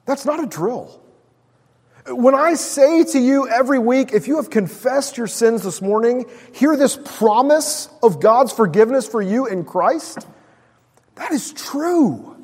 That's 0.06 0.26
not 0.26 0.44
a 0.44 0.48
drill. 0.48 1.02
When 2.08 2.36
I 2.36 2.54
say 2.54 3.04
to 3.04 3.20
you 3.20 3.48
every 3.48 3.80
week, 3.80 4.12
if 4.14 4.28
you 4.28 4.36
have 4.38 4.50
confessed 4.50 5.18
your 5.18 5.28
sins 5.28 5.64
this 5.64 5.82
morning, 5.82 6.26
hear 6.54 6.76
this 6.76 6.98
promise 7.04 7.90
of 8.04 8.20
God's 8.20 8.52
forgiveness 8.52 9.08
for 9.08 9.22
you 9.22 9.48
in 9.48 9.66
Christ, 9.66 10.28
that 11.16 11.32
is 11.32 11.54
true. 11.54 12.36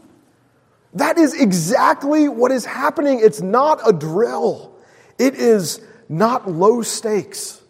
That 0.93 1.17
is 1.17 1.39
exactly 1.39 2.27
what 2.27 2.51
is 2.51 2.65
happening. 2.65 3.19
It's 3.21 3.41
not 3.41 3.87
a 3.87 3.93
drill. 3.93 4.75
It 5.19 5.35
is 5.35 5.79
not 6.09 6.49
low 6.49 6.81
stakes. 6.81 7.61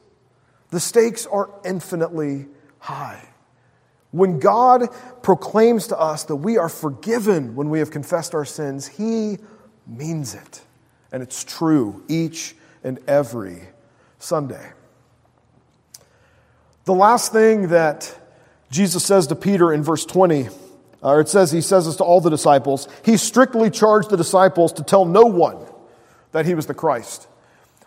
The 0.70 0.80
stakes 0.80 1.26
are 1.26 1.50
infinitely 1.66 2.48
high. 2.80 3.31
When 4.12 4.40
God 4.40 4.90
proclaims 5.24 5.88
to 5.88 6.00
us 6.00 6.26
that 6.26 6.36
we 6.36 6.58
are 6.58 6.70
forgiven 6.70 7.56
when 7.56 7.70
we 7.70 7.80
have 7.80 7.92
confessed 7.92 8.36
our 8.36 8.46
sins, 8.46 8.88
He 8.88 9.38
means 9.88 10.36
it. 10.36 10.62
And 11.12 11.24
it's 11.24 11.44
true 11.44 12.04
each 12.08 12.56
and 12.84 13.00
every 13.08 13.62
Sunday. 14.20 14.72
The 16.86 16.94
last 16.94 17.32
thing 17.32 17.70
that 17.70 18.18
Jesus 18.70 19.06
says 19.06 19.28
to 19.28 19.36
Peter 19.36 19.72
in 19.72 19.84
verse 19.84 20.06
20, 20.06 20.50
or 21.02 21.20
it 21.20 21.30
says 21.30 21.52
he 21.52 21.62
says 21.62 21.86
this 21.86 21.98
to 21.98 22.04
all 22.04 22.22
the 22.22 22.30
disciples, 22.30 22.88
he 23.04 23.18
strictly 23.18 23.70
charged 23.70 24.10
the 24.10 24.18
disciples 24.18 24.74
to 24.74 24.84
tell 24.84 25.06
no 25.06 25.26
one 25.26 25.58
that 26.32 26.46
he 26.46 26.56
was 26.56 26.66
the 26.66 26.74
Christ. 26.74 27.28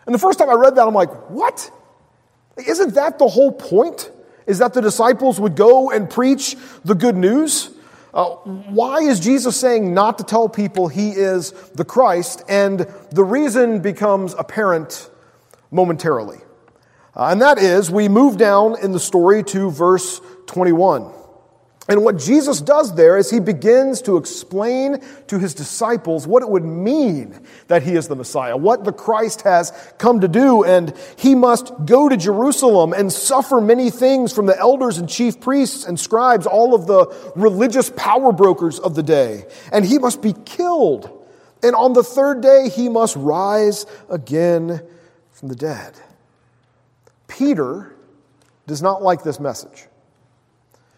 And 0.05 0.13
the 0.13 0.19
first 0.19 0.39
time 0.39 0.49
I 0.49 0.53
read 0.53 0.75
that, 0.75 0.87
I'm 0.87 0.93
like, 0.93 1.29
what? 1.29 1.71
Isn't 2.57 2.93
that 2.95 3.19
the 3.19 3.27
whole 3.27 3.51
point? 3.51 4.11
Is 4.47 4.59
that 4.59 4.73
the 4.73 4.81
disciples 4.81 5.39
would 5.39 5.55
go 5.55 5.91
and 5.91 6.09
preach 6.09 6.55
the 6.83 6.95
good 6.95 7.15
news? 7.15 7.71
Uh, 8.13 8.25
why 8.25 8.99
is 8.99 9.19
Jesus 9.19 9.59
saying 9.59 9.93
not 9.93 10.19
to 10.19 10.23
tell 10.23 10.47
people 10.47 10.87
he 10.87 11.09
is 11.09 11.51
the 11.73 11.83
Christ? 11.83 12.43
And 12.47 12.87
the 13.11 13.23
reason 13.23 13.81
becomes 13.81 14.33
apparent 14.35 15.09
momentarily. 15.69 16.37
Uh, 17.15 17.29
and 17.31 17.41
that 17.41 17.57
is, 17.57 17.91
we 17.91 18.07
move 18.07 18.37
down 18.37 18.81
in 18.81 18.91
the 18.91 18.99
story 18.99 19.43
to 19.43 19.69
verse 19.69 20.21
21. 20.47 21.11
And 21.87 22.03
what 22.03 22.17
Jesus 22.17 22.61
does 22.61 22.95
there 22.95 23.15
is 23.15 23.29
he 23.29 23.39
begins 23.39 24.01
to 24.03 24.17
explain 24.17 25.03
to 25.27 25.37
his 25.37 25.53
disciples 25.53 26.25
what 26.25 26.41
it 26.41 26.49
would 26.49 26.65
mean 26.65 27.39
that 27.67 27.83
he 27.83 27.93
is 27.93 28.07
the 28.07 28.15
Messiah, 28.15 28.57
what 28.57 28.83
the 28.83 28.91
Christ 28.91 29.43
has 29.43 29.71
come 29.99 30.21
to 30.21 30.27
do. 30.27 30.63
And 30.63 30.97
he 31.15 31.35
must 31.35 31.73
go 31.85 32.09
to 32.09 32.17
Jerusalem 32.17 32.93
and 32.93 33.13
suffer 33.13 33.61
many 33.61 33.91
things 33.91 34.33
from 34.33 34.47
the 34.47 34.57
elders 34.57 34.97
and 34.97 35.07
chief 35.07 35.39
priests 35.39 35.85
and 35.85 35.99
scribes, 35.99 36.47
all 36.47 36.73
of 36.73 36.87
the 36.87 37.05
religious 37.35 37.91
power 37.95 38.31
brokers 38.31 38.79
of 38.79 38.95
the 38.95 39.03
day. 39.03 39.45
And 39.71 39.85
he 39.85 39.99
must 39.99 40.23
be 40.23 40.33
killed. 40.33 41.11
And 41.61 41.75
on 41.75 41.93
the 41.93 42.03
third 42.03 42.41
day, 42.41 42.69
he 42.69 42.89
must 42.89 43.15
rise 43.15 43.85
again 44.09 44.81
from 45.33 45.49
the 45.49 45.55
dead. 45.55 45.93
Peter 47.27 47.95
does 48.65 48.81
not 48.81 49.03
like 49.03 49.21
this 49.21 49.39
message. 49.39 49.85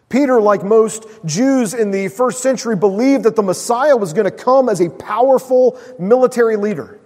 Peter, 0.10 0.40
like 0.40 0.64
most 0.64 1.06
Jews 1.26 1.74
in 1.74 1.92
the 1.92 2.08
first 2.08 2.42
century, 2.42 2.76
believed 2.76 3.24
that 3.24 3.36
the 3.36 3.44
Messiah 3.44 3.98
was 3.98 4.14
going 4.14 4.26
to 4.26 4.32
come 4.32 4.70
as 4.70 4.80
a 4.80 4.90
powerful 4.90 5.78
military 6.00 6.56
leader. 6.56 7.00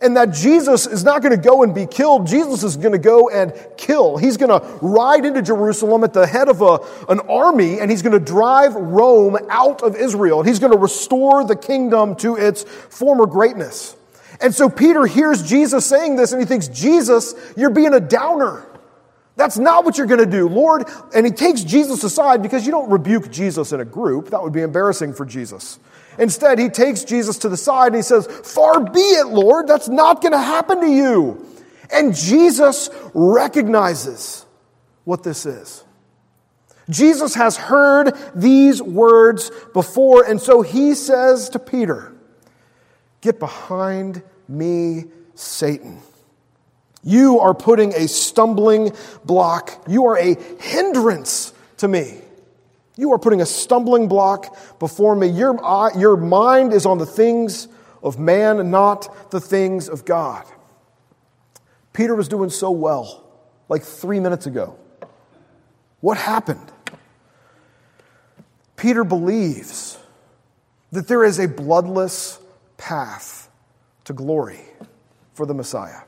And 0.00 0.16
that 0.16 0.32
Jesus 0.32 0.86
is 0.86 1.04
not 1.04 1.22
going 1.22 1.36
to 1.36 1.42
go 1.42 1.62
and 1.62 1.74
be 1.74 1.86
killed. 1.86 2.26
Jesus 2.26 2.64
is 2.64 2.76
going 2.76 2.92
to 2.92 2.98
go 2.98 3.28
and 3.28 3.52
kill. 3.76 4.16
He's 4.16 4.36
going 4.36 4.48
to 4.48 4.66
ride 4.80 5.24
into 5.24 5.42
Jerusalem 5.42 6.02
at 6.02 6.12
the 6.12 6.26
head 6.26 6.48
of 6.48 6.60
a, 6.60 6.80
an 7.08 7.20
army 7.20 7.78
and 7.78 7.90
he's 7.90 8.02
going 8.02 8.18
to 8.18 8.24
drive 8.24 8.74
Rome 8.74 9.36
out 9.48 9.82
of 9.82 9.94
Israel. 9.94 10.40
And 10.40 10.48
he's 10.48 10.58
going 10.58 10.72
to 10.72 10.78
restore 10.78 11.44
the 11.44 11.56
kingdom 11.56 12.16
to 12.16 12.36
its 12.36 12.64
former 12.64 13.26
greatness. 13.26 13.94
And 14.40 14.54
so 14.54 14.68
Peter 14.68 15.06
hears 15.06 15.42
Jesus 15.42 15.86
saying 15.86 16.16
this 16.16 16.32
and 16.32 16.40
he 16.40 16.46
thinks, 16.46 16.68
Jesus, 16.68 17.34
you're 17.56 17.70
being 17.70 17.94
a 17.94 18.00
downer. 18.00 18.66
That's 19.42 19.58
not 19.58 19.84
what 19.84 19.98
you're 19.98 20.06
going 20.06 20.20
to 20.20 20.24
do, 20.24 20.48
Lord. 20.48 20.84
And 21.12 21.26
he 21.26 21.32
takes 21.32 21.64
Jesus 21.64 22.04
aside 22.04 22.42
because 22.42 22.64
you 22.64 22.70
don't 22.70 22.88
rebuke 22.88 23.28
Jesus 23.28 23.72
in 23.72 23.80
a 23.80 23.84
group. 23.84 24.30
That 24.30 24.40
would 24.40 24.52
be 24.52 24.60
embarrassing 24.60 25.14
for 25.14 25.26
Jesus. 25.26 25.80
Instead, 26.16 26.60
he 26.60 26.68
takes 26.68 27.02
Jesus 27.02 27.38
to 27.38 27.48
the 27.48 27.56
side 27.56 27.88
and 27.88 27.96
he 27.96 28.02
says, 28.02 28.28
Far 28.28 28.78
be 28.78 29.00
it, 29.00 29.26
Lord. 29.26 29.66
That's 29.66 29.88
not 29.88 30.22
going 30.22 30.30
to 30.30 30.38
happen 30.38 30.80
to 30.82 30.86
you. 30.86 31.44
And 31.92 32.14
Jesus 32.14 32.88
recognizes 33.14 34.46
what 35.02 35.24
this 35.24 35.44
is. 35.44 35.82
Jesus 36.88 37.34
has 37.34 37.56
heard 37.56 38.16
these 38.36 38.80
words 38.80 39.50
before, 39.72 40.22
and 40.22 40.40
so 40.40 40.62
he 40.62 40.94
says 40.94 41.48
to 41.48 41.58
Peter, 41.58 42.14
Get 43.20 43.40
behind 43.40 44.22
me, 44.46 45.06
Satan. 45.34 46.00
You 47.04 47.40
are 47.40 47.54
putting 47.54 47.92
a 47.94 48.06
stumbling 48.06 48.92
block. 49.24 49.82
You 49.88 50.06
are 50.06 50.18
a 50.18 50.36
hindrance 50.60 51.52
to 51.78 51.88
me. 51.88 52.20
You 52.96 53.12
are 53.12 53.18
putting 53.18 53.40
a 53.40 53.46
stumbling 53.46 54.06
block 54.08 54.56
before 54.78 55.16
me. 55.16 55.28
Your, 55.28 55.58
uh, 55.64 55.96
your 55.98 56.16
mind 56.16 56.72
is 56.72 56.86
on 56.86 56.98
the 56.98 57.06
things 57.06 57.68
of 58.02 58.18
man, 58.18 58.70
not 58.70 59.30
the 59.30 59.40
things 59.40 59.88
of 59.88 60.04
God. 60.04 60.44
Peter 61.92 62.14
was 62.14 62.28
doing 62.28 62.50
so 62.50 62.70
well 62.70 63.24
like 63.68 63.82
three 63.82 64.20
minutes 64.20 64.46
ago. 64.46 64.78
What 66.00 66.18
happened? 66.18 66.70
Peter 68.76 69.04
believes 69.04 69.98
that 70.90 71.08
there 71.08 71.24
is 71.24 71.38
a 71.38 71.48
bloodless 71.48 72.38
path 72.76 73.48
to 74.04 74.12
glory 74.12 74.60
for 75.34 75.46
the 75.46 75.54
Messiah. 75.54 76.00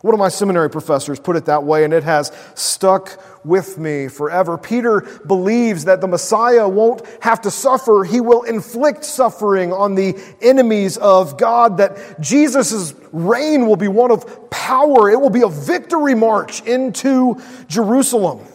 One 0.00 0.14
of 0.14 0.20
my 0.20 0.28
seminary 0.28 0.70
professors 0.70 1.18
put 1.18 1.34
it 1.34 1.46
that 1.46 1.64
way, 1.64 1.82
and 1.82 1.92
it 1.92 2.04
has 2.04 2.30
stuck 2.54 3.20
with 3.44 3.78
me 3.78 4.06
forever. 4.06 4.56
Peter 4.56 5.00
believes 5.26 5.86
that 5.86 6.00
the 6.00 6.06
Messiah 6.06 6.68
won't 6.68 7.04
have 7.20 7.40
to 7.40 7.50
suffer. 7.50 8.04
He 8.04 8.20
will 8.20 8.44
inflict 8.44 9.04
suffering 9.04 9.72
on 9.72 9.96
the 9.96 10.16
enemies 10.40 10.98
of 10.98 11.36
God, 11.36 11.78
that 11.78 12.20
Jesus' 12.20 12.94
reign 13.10 13.66
will 13.66 13.76
be 13.76 13.88
one 13.88 14.12
of 14.12 14.50
power. 14.50 15.10
It 15.10 15.20
will 15.20 15.30
be 15.30 15.42
a 15.42 15.48
victory 15.48 16.14
march 16.14 16.62
into 16.62 17.42
Jerusalem. 17.66 18.46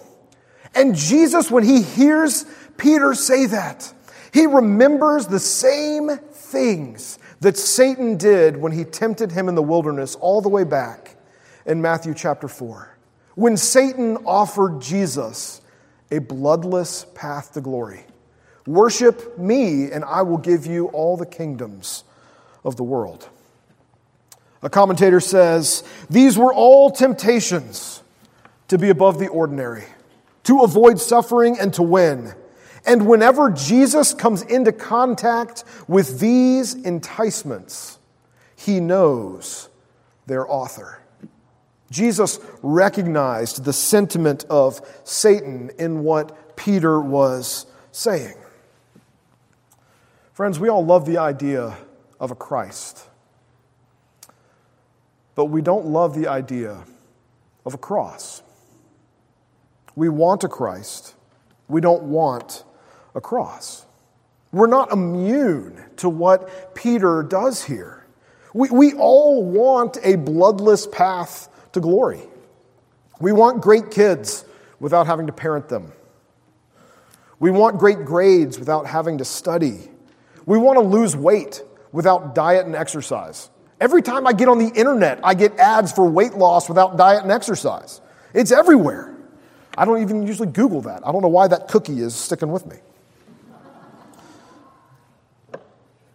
And 0.73 0.95
Jesus, 0.95 1.51
when 1.51 1.65
he 1.65 1.81
hears 1.81 2.45
Peter 2.77 3.13
say 3.13 3.47
that, 3.47 3.91
he 4.33 4.45
remembers 4.45 5.27
the 5.27 5.39
same 5.39 6.09
things 6.09 7.19
that 7.41 7.57
Satan 7.57 8.15
did 8.15 8.55
when 8.55 8.71
he 8.71 8.85
tempted 8.85 9.33
him 9.33 9.49
in 9.49 9.55
the 9.55 9.61
wilderness 9.61 10.15
all 10.15 10.39
the 10.39 10.47
way 10.47 10.63
back 10.63 11.12
in 11.65 11.81
Matthew 11.81 12.13
chapter 12.13 12.47
4. 12.47 12.97
When 13.35 13.57
Satan 13.57 14.17
offered 14.25 14.81
Jesus 14.81 15.61
a 16.11 16.19
bloodless 16.19 17.05
path 17.15 17.53
to 17.53 17.61
glory 17.61 18.05
Worship 18.65 19.37
me, 19.37 19.91
and 19.91 20.05
I 20.05 20.21
will 20.21 20.37
give 20.37 20.65
you 20.65 20.87
all 20.87 21.17
the 21.17 21.25
kingdoms 21.25 22.03
of 22.63 22.77
the 22.77 22.83
world. 22.83 23.27
A 24.61 24.69
commentator 24.69 25.19
says, 25.19 25.83
These 26.09 26.37
were 26.37 26.53
all 26.53 26.89
temptations 26.89 28.01
to 28.69 28.77
be 28.77 28.89
above 28.89 29.19
the 29.19 29.27
ordinary, 29.27 29.83
to 30.43 30.61
avoid 30.61 30.99
suffering, 30.99 31.59
and 31.59 31.73
to 31.73 31.83
win. 31.83 32.33
And 32.85 33.07
whenever 33.07 33.49
Jesus 33.49 34.13
comes 34.13 34.41
into 34.43 34.71
contact 34.71 35.65
with 35.89 36.19
these 36.19 36.73
enticements, 36.73 37.99
he 38.55 38.79
knows 38.79 39.67
their 40.25 40.49
author. 40.49 41.02
Jesus 41.93 42.39
recognized 42.63 43.65
the 43.65 43.71
sentiment 43.71 44.45
of 44.49 44.81
Satan 45.03 45.69
in 45.77 46.03
what 46.03 46.55
Peter 46.55 46.99
was 46.99 47.67
saying. 47.91 48.33
Friends, 50.33 50.59
we 50.59 50.69
all 50.69 50.83
love 50.83 51.05
the 51.05 51.19
idea 51.19 51.77
of 52.19 52.31
a 52.31 52.35
Christ, 52.35 53.07
but 55.35 55.45
we 55.45 55.61
don't 55.61 55.85
love 55.85 56.15
the 56.15 56.27
idea 56.27 56.83
of 57.63 57.75
a 57.75 57.77
cross. 57.77 58.41
We 59.95 60.09
want 60.09 60.43
a 60.43 60.49
Christ, 60.49 61.13
we 61.67 61.79
don't 61.79 62.03
want 62.03 62.63
a 63.13 63.21
cross. 63.21 63.85
We're 64.51 64.65
not 64.65 64.91
immune 64.91 65.83
to 65.97 66.09
what 66.09 66.73
Peter 66.73 67.21
does 67.21 67.63
here. 67.63 68.07
We, 68.55 68.69
we 68.71 68.93
all 68.93 69.43
want 69.43 69.97
a 70.03 70.15
bloodless 70.15 70.87
path 70.87 71.49
to 71.73 71.81
glory. 71.81 72.21
We 73.19 73.31
want 73.31 73.61
great 73.61 73.91
kids 73.91 74.45
without 74.79 75.07
having 75.07 75.27
to 75.27 75.33
parent 75.33 75.69
them. 75.69 75.93
We 77.39 77.51
want 77.51 77.77
great 77.77 78.05
grades 78.05 78.57
without 78.57 78.87
having 78.87 79.17
to 79.17 79.25
study. 79.25 79.89
We 80.45 80.57
want 80.57 80.77
to 80.77 80.83
lose 80.83 81.15
weight 81.15 81.61
without 81.91 82.35
diet 82.35 82.65
and 82.65 82.75
exercise. 82.75 83.49
Every 83.79 84.01
time 84.01 84.25
I 84.25 84.33
get 84.33 84.47
on 84.47 84.59
the 84.59 84.69
internet, 84.69 85.19
I 85.23 85.33
get 85.33 85.57
ads 85.59 85.91
for 85.91 86.09
weight 86.09 86.35
loss 86.35 86.69
without 86.69 86.97
diet 86.97 87.23
and 87.23 87.31
exercise. 87.31 88.01
It's 88.33 88.51
everywhere. 88.51 89.13
I 89.77 89.85
don't 89.85 90.01
even 90.01 90.25
usually 90.25 90.49
Google 90.49 90.81
that. 90.81 91.05
I 91.05 91.11
don't 91.11 91.21
know 91.21 91.27
why 91.27 91.47
that 91.47 91.67
cookie 91.67 91.99
is 91.99 92.15
sticking 92.15 92.51
with 92.51 92.65
me. 92.65 92.77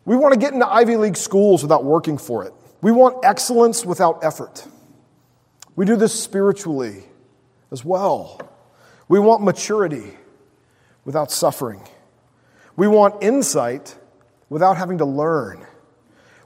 We 0.04 0.16
want 0.16 0.32
to 0.32 0.40
get 0.40 0.54
into 0.54 0.66
Ivy 0.66 0.96
League 0.96 1.16
schools 1.16 1.62
without 1.62 1.84
working 1.84 2.16
for 2.16 2.44
it. 2.44 2.54
We 2.80 2.92
want 2.92 3.24
excellence 3.24 3.84
without 3.84 4.24
effort. 4.24 4.66
We 5.78 5.84
do 5.84 5.94
this 5.94 6.12
spiritually 6.12 7.04
as 7.70 7.84
well. 7.84 8.40
We 9.06 9.20
want 9.20 9.44
maturity 9.44 10.12
without 11.04 11.30
suffering. 11.30 11.86
We 12.74 12.88
want 12.88 13.22
insight 13.22 13.96
without 14.48 14.76
having 14.76 14.98
to 14.98 15.04
learn. 15.04 15.64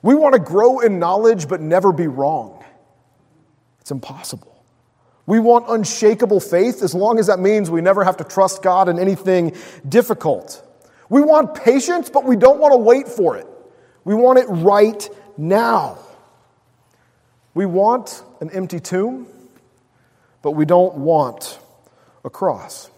We 0.03 0.15
want 0.15 0.35
to 0.35 0.39
grow 0.39 0.81
in 0.81 0.99
knowledge 0.99 1.49
but 1.49 1.63
never 1.63 1.95
be 1.95 2.09
wrong. 2.09 2.63
It's 3.81 3.91
impossible. 3.91 4.63
We 5.25 5.41
want 5.41 5.65
unshakable 5.67 6.41
faith 6.41 6.83
as 6.83 6.95
long 6.95 7.19
as 7.19 7.29
that 7.29 7.39
means 7.39 7.71
we 7.71 7.81
never 7.81 8.05
have 8.05 8.19
to 8.19 8.25
trust 8.25 8.63
God 8.63 8.91
in 8.91 8.99
anything 8.99 9.57
difficult. 9.89 10.63
We 11.09 11.23
want 11.23 11.55
patience, 11.55 12.11
but 12.11 12.25
we 12.25 12.37
don't 12.37 12.59
want 12.59 12.73
to 12.73 12.77
wait 12.77 13.09
for 13.09 13.39
it. 13.39 13.47
We 14.05 14.15
want 14.15 14.41
it 14.41 14.47
right 14.51 15.09
now. 15.39 15.97
We 17.55 17.67
want 17.67 18.23
an 18.41 18.51
empty 18.51 18.81
tomb, 18.81 19.27
but 20.41 20.53
we 20.53 20.65
don't 20.65 20.97
want 20.97 21.59
a 22.25 22.31
cross. 22.31 22.91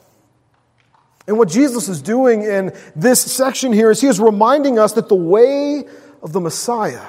And 1.27 1.39
what 1.39 1.49
Jesus 1.49 1.89
is 1.89 2.03
doing 2.03 2.43
in 2.43 2.73
this 2.95 3.21
section 3.21 3.73
here 3.73 3.91
is 3.91 4.01
he 4.01 4.09
is 4.09 4.21
reminding 4.21 4.79
us 4.79 4.93
that 4.93 5.09
the 5.09 5.15
way 5.15 5.85
of 6.23 6.33
the 6.33 6.41
Messiah 6.41 7.07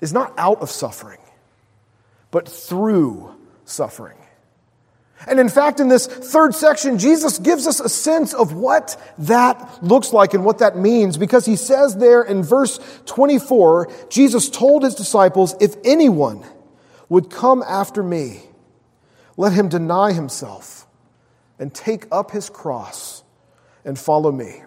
is 0.00 0.12
not 0.12 0.32
out 0.38 0.60
of 0.62 0.70
suffering, 0.70 1.20
but 2.30 2.48
through 2.48 3.34
suffering. 3.64 4.16
And 5.26 5.40
in 5.40 5.48
fact, 5.48 5.80
in 5.80 5.88
this 5.88 6.06
third 6.06 6.54
section, 6.54 6.98
Jesus 6.98 7.38
gives 7.38 7.66
us 7.66 7.80
a 7.80 7.88
sense 7.88 8.34
of 8.34 8.52
what 8.52 9.00
that 9.18 9.82
looks 9.82 10.12
like 10.12 10.34
and 10.34 10.44
what 10.44 10.58
that 10.58 10.76
means 10.76 11.16
because 11.16 11.46
he 11.46 11.56
says 11.56 11.96
there 11.96 12.22
in 12.22 12.42
verse 12.42 12.78
24, 13.06 13.90
Jesus 14.10 14.50
told 14.50 14.82
his 14.82 14.94
disciples, 14.94 15.54
If 15.60 15.76
anyone 15.84 16.44
would 17.08 17.30
come 17.30 17.62
after 17.62 18.02
me, 18.02 18.42
let 19.36 19.52
him 19.52 19.68
deny 19.68 20.12
himself 20.12 20.86
and 21.58 21.74
take 21.74 22.06
up 22.12 22.30
his 22.30 22.50
cross 22.50 23.22
and 23.84 23.98
follow 23.98 24.30
me. 24.30 24.62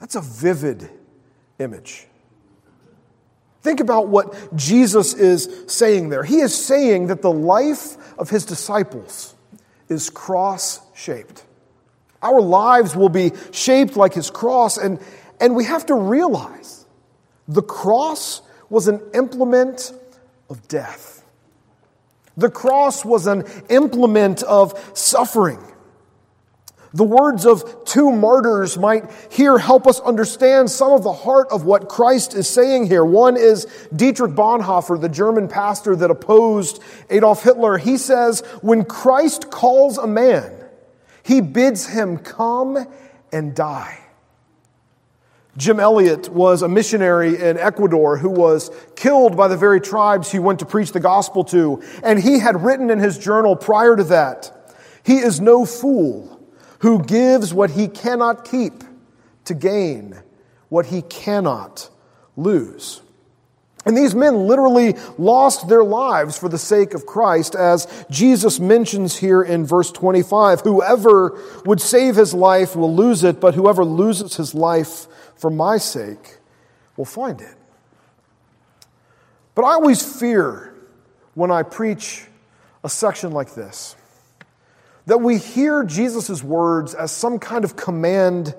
That's 0.00 0.16
a 0.16 0.20
vivid 0.20 0.90
image. 1.58 2.06
Think 3.64 3.80
about 3.80 4.08
what 4.08 4.54
Jesus 4.54 5.14
is 5.14 5.48
saying 5.68 6.10
there. 6.10 6.22
He 6.22 6.40
is 6.40 6.54
saying 6.54 7.06
that 7.06 7.22
the 7.22 7.32
life 7.32 7.96
of 8.18 8.28
his 8.28 8.44
disciples 8.44 9.34
is 9.88 10.10
cross 10.10 10.80
shaped. 10.94 11.42
Our 12.20 12.42
lives 12.42 12.94
will 12.94 13.08
be 13.08 13.32
shaped 13.52 13.96
like 13.96 14.12
his 14.12 14.30
cross, 14.30 14.76
and, 14.76 15.00
and 15.40 15.56
we 15.56 15.64
have 15.64 15.86
to 15.86 15.94
realize 15.94 16.84
the 17.48 17.62
cross 17.62 18.42
was 18.68 18.86
an 18.86 19.00
implement 19.14 19.94
of 20.50 20.68
death. 20.68 21.24
The 22.36 22.50
cross 22.50 23.02
was 23.02 23.26
an 23.26 23.44
implement 23.70 24.42
of 24.42 24.78
suffering. 24.92 25.64
The 26.94 27.04
words 27.04 27.44
of 27.44 27.84
two 27.84 28.12
martyrs 28.12 28.78
might 28.78 29.10
here 29.28 29.58
help 29.58 29.88
us 29.88 29.98
understand 29.98 30.70
some 30.70 30.92
of 30.92 31.02
the 31.02 31.12
heart 31.12 31.48
of 31.50 31.64
what 31.64 31.88
Christ 31.88 32.34
is 32.34 32.48
saying 32.48 32.86
here. 32.86 33.04
One 33.04 33.36
is 33.36 33.66
Dietrich 33.94 34.30
Bonhoeffer, 34.32 35.00
the 35.00 35.08
German 35.08 35.48
pastor 35.48 35.96
that 35.96 36.12
opposed 36.12 36.80
Adolf 37.10 37.42
Hitler. 37.42 37.78
He 37.78 37.96
says, 37.96 38.42
When 38.62 38.84
Christ 38.84 39.50
calls 39.50 39.98
a 39.98 40.06
man, 40.06 40.54
he 41.24 41.40
bids 41.40 41.88
him 41.88 42.16
come 42.16 42.86
and 43.32 43.56
die. 43.56 43.98
Jim 45.56 45.80
Elliot 45.80 46.28
was 46.28 46.62
a 46.62 46.68
missionary 46.68 47.40
in 47.40 47.58
Ecuador 47.58 48.18
who 48.18 48.30
was 48.30 48.70
killed 48.94 49.36
by 49.36 49.48
the 49.48 49.56
very 49.56 49.80
tribes 49.80 50.30
he 50.30 50.38
went 50.38 50.60
to 50.60 50.66
preach 50.66 50.92
the 50.92 51.00
gospel 51.00 51.42
to. 51.44 51.82
And 52.04 52.20
he 52.20 52.38
had 52.38 52.62
written 52.62 52.88
in 52.88 53.00
his 53.00 53.18
journal 53.18 53.56
prior 53.56 53.96
to 53.96 54.04
that, 54.04 54.72
He 55.02 55.18
is 55.18 55.40
no 55.40 55.64
fool 55.64 56.33
who 56.84 57.02
gives 57.02 57.54
what 57.54 57.70
he 57.70 57.88
cannot 57.88 58.44
keep 58.44 58.84
to 59.46 59.54
gain 59.54 60.14
what 60.68 60.84
he 60.84 61.00
cannot 61.00 61.88
lose. 62.36 63.00
And 63.86 63.96
these 63.96 64.14
men 64.14 64.46
literally 64.46 64.94
lost 65.16 65.66
their 65.66 65.82
lives 65.82 66.38
for 66.38 66.50
the 66.50 66.58
sake 66.58 66.92
of 66.92 67.06
Christ, 67.06 67.54
as 67.54 67.88
Jesus 68.10 68.60
mentions 68.60 69.16
here 69.16 69.42
in 69.42 69.64
verse 69.64 69.90
25. 69.92 70.60
Whoever 70.60 71.40
would 71.64 71.80
save 71.80 72.16
his 72.16 72.34
life 72.34 72.76
will 72.76 72.94
lose 72.94 73.24
it, 73.24 73.40
but 73.40 73.54
whoever 73.54 73.82
loses 73.82 74.36
his 74.36 74.54
life 74.54 75.06
for 75.36 75.48
my 75.48 75.78
sake 75.78 76.36
will 76.98 77.06
find 77.06 77.40
it. 77.40 77.56
But 79.54 79.62
I 79.64 79.72
always 79.72 80.02
fear 80.20 80.74
when 81.32 81.50
I 81.50 81.62
preach 81.62 82.26
a 82.84 82.90
section 82.90 83.32
like 83.32 83.54
this 83.54 83.96
that 85.06 85.18
we 85.18 85.38
hear 85.38 85.84
Jesus' 85.84 86.42
words 86.42 86.94
as 86.94 87.12
some 87.12 87.38
kind 87.38 87.64
of 87.64 87.76
command 87.76 88.54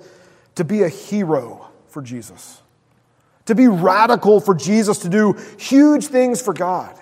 to 0.55 0.63
be 0.63 0.83
a 0.83 0.89
hero 0.89 1.69
for 1.87 2.01
Jesus, 2.01 2.61
to 3.45 3.55
be 3.55 3.67
radical 3.67 4.39
for 4.39 4.53
Jesus, 4.53 4.99
to 4.99 5.09
do 5.09 5.35
huge 5.57 6.07
things 6.07 6.41
for 6.41 6.53
God. 6.53 6.97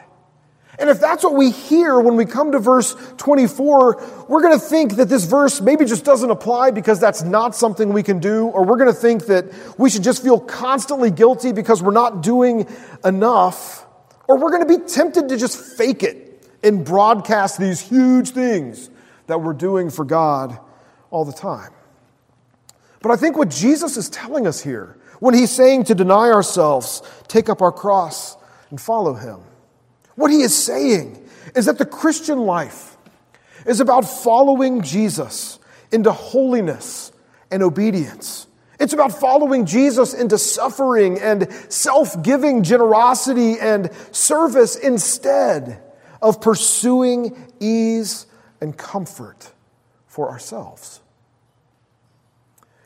And 0.79 0.89
if 0.89 0.99
that's 0.99 1.23
what 1.23 1.35
we 1.35 1.51
hear 1.51 1.99
when 1.99 2.15
we 2.15 2.25
come 2.25 2.51
to 2.53 2.59
verse 2.59 2.95
24, 3.17 4.25
we're 4.27 4.41
going 4.41 4.59
to 4.59 4.65
think 4.65 4.95
that 4.95 5.07
this 5.07 5.25
verse 5.25 5.61
maybe 5.61 5.85
just 5.85 6.03
doesn't 6.03 6.31
apply 6.31 6.71
because 6.71 6.99
that's 6.99 7.21
not 7.21 7.55
something 7.55 7.93
we 7.93 8.01
can 8.01 8.19
do, 8.19 8.47
or 8.47 8.65
we're 8.65 8.77
going 8.77 8.91
to 8.91 8.99
think 8.99 9.27
that 9.27 9.53
we 9.77 9.91
should 9.91 10.03
just 10.03 10.23
feel 10.23 10.39
constantly 10.39 11.11
guilty 11.11 11.51
because 11.51 11.83
we're 11.83 11.91
not 11.91 12.23
doing 12.23 12.67
enough, 13.05 13.85
or 14.27 14.39
we're 14.39 14.49
going 14.49 14.67
to 14.67 14.79
be 14.79 14.83
tempted 14.85 15.29
to 15.29 15.37
just 15.37 15.59
fake 15.77 16.01
it 16.01 16.43
and 16.63 16.83
broadcast 16.83 17.59
these 17.59 17.79
huge 17.79 18.31
things 18.31 18.89
that 19.33 19.39
we're 19.39 19.53
doing 19.53 19.89
for 19.89 20.05
God 20.05 20.59
all 21.09 21.25
the 21.25 21.33
time. 21.33 21.71
But 23.01 23.11
I 23.11 23.15
think 23.15 23.35
what 23.35 23.49
Jesus 23.49 23.97
is 23.97 24.07
telling 24.07 24.45
us 24.45 24.61
here, 24.61 24.95
when 25.19 25.33
he's 25.33 25.49
saying 25.49 25.85
to 25.85 25.95
deny 25.95 26.29
ourselves, 26.29 27.01
take 27.27 27.49
up 27.49 27.59
our 27.63 27.71
cross, 27.71 28.37
and 28.69 28.79
follow 28.79 29.15
him, 29.15 29.39
what 30.13 30.29
he 30.29 30.41
is 30.41 30.55
saying 30.55 31.27
is 31.55 31.65
that 31.65 31.79
the 31.79 31.85
Christian 31.85 32.37
life 32.41 32.95
is 33.65 33.79
about 33.79 34.01
following 34.01 34.83
Jesus 34.83 35.57
into 35.91 36.11
holiness 36.11 37.11
and 37.49 37.63
obedience. 37.63 38.45
It's 38.79 38.93
about 38.93 39.19
following 39.19 39.65
Jesus 39.65 40.13
into 40.13 40.37
suffering 40.37 41.19
and 41.19 41.51
self 41.69 42.21
giving 42.21 42.61
generosity 42.61 43.59
and 43.59 43.89
service 44.11 44.75
instead 44.75 45.81
of 46.21 46.39
pursuing 46.39 47.51
ease 47.59 48.27
and 48.63 48.77
comfort 48.77 49.51
for 50.07 50.29
ourselves. 50.29 51.01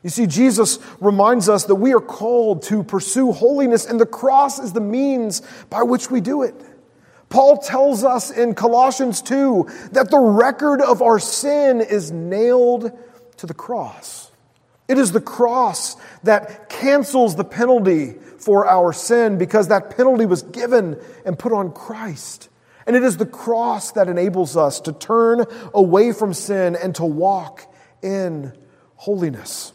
You 0.01 0.09
see, 0.09 0.25
Jesus 0.25 0.79
reminds 0.99 1.49
us 1.49 1.65
that 1.65 1.75
we 1.75 1.93
are 1.93 2.01
called 2.01 2.63
to 2.63 2.83
pursue 2.83 3.31
holiness, 3.31 3.85
and 3.85 3.99
the 3.99 4.05
cross 4.07 4.57
is 4.57 4.73
the 4.73 4.81
means 4.81 5.43
by 5.69 5.83
which 5.83 6.09
we 6.09 6.19
do 6.19 6.41
it. 6.41 6.55
Paul 7.29 7.57
tells 7.57 8.03
us 8.03 8.31
in 8.31 8.55
Colossians 8.55 9.21
2 9.21 9.89
that 9.91 10.09
the 10.09 10.19
record 10.19 10.81
of 10.81 11.01
our 11.01 11.19
sin 11.19 11.81
is 11.81 12.11
nailed 12.11 12.91
to 13.37 13.45
the 13.45 13.53
cross. 13.53 14.31
It 14.87 14.97
is 14.97 15.11
the 15.11 15.21
cross 15.21 15.95
that 16.23 16.69
cancels 16.69 17.35
the 17.35 17.43
penalty 17.43 18.15
for 18.39 18.65
our 18.65 18.93
sin 18.93 19.37
because 19.37 19.67
that 19.67 19.95
penalty 19.95 20.25
was 20.25 20.41
given 20.41 20.97
and 21.25 21.37
put 21.37 21.51
on 21.51 21.71
Christ. 21.71 22.49
And 22.87 22.95
it 22.95 23.03
is 23.03 23.17
the 23.17 23.25
cross 23.25 23.91
that 23.91 24.07
enables 24.07 24.55
us 24.55 24.79
to 24.81 24.93
turn 24.93 25.45
away 25.73 26.13
from 26.13 26.33
sin 26.33 26.75
and 26.75 26.95
to 26.95 27.05
walk 27.05 27.71
in 28.01 28.53
holiness. 28.95 29.73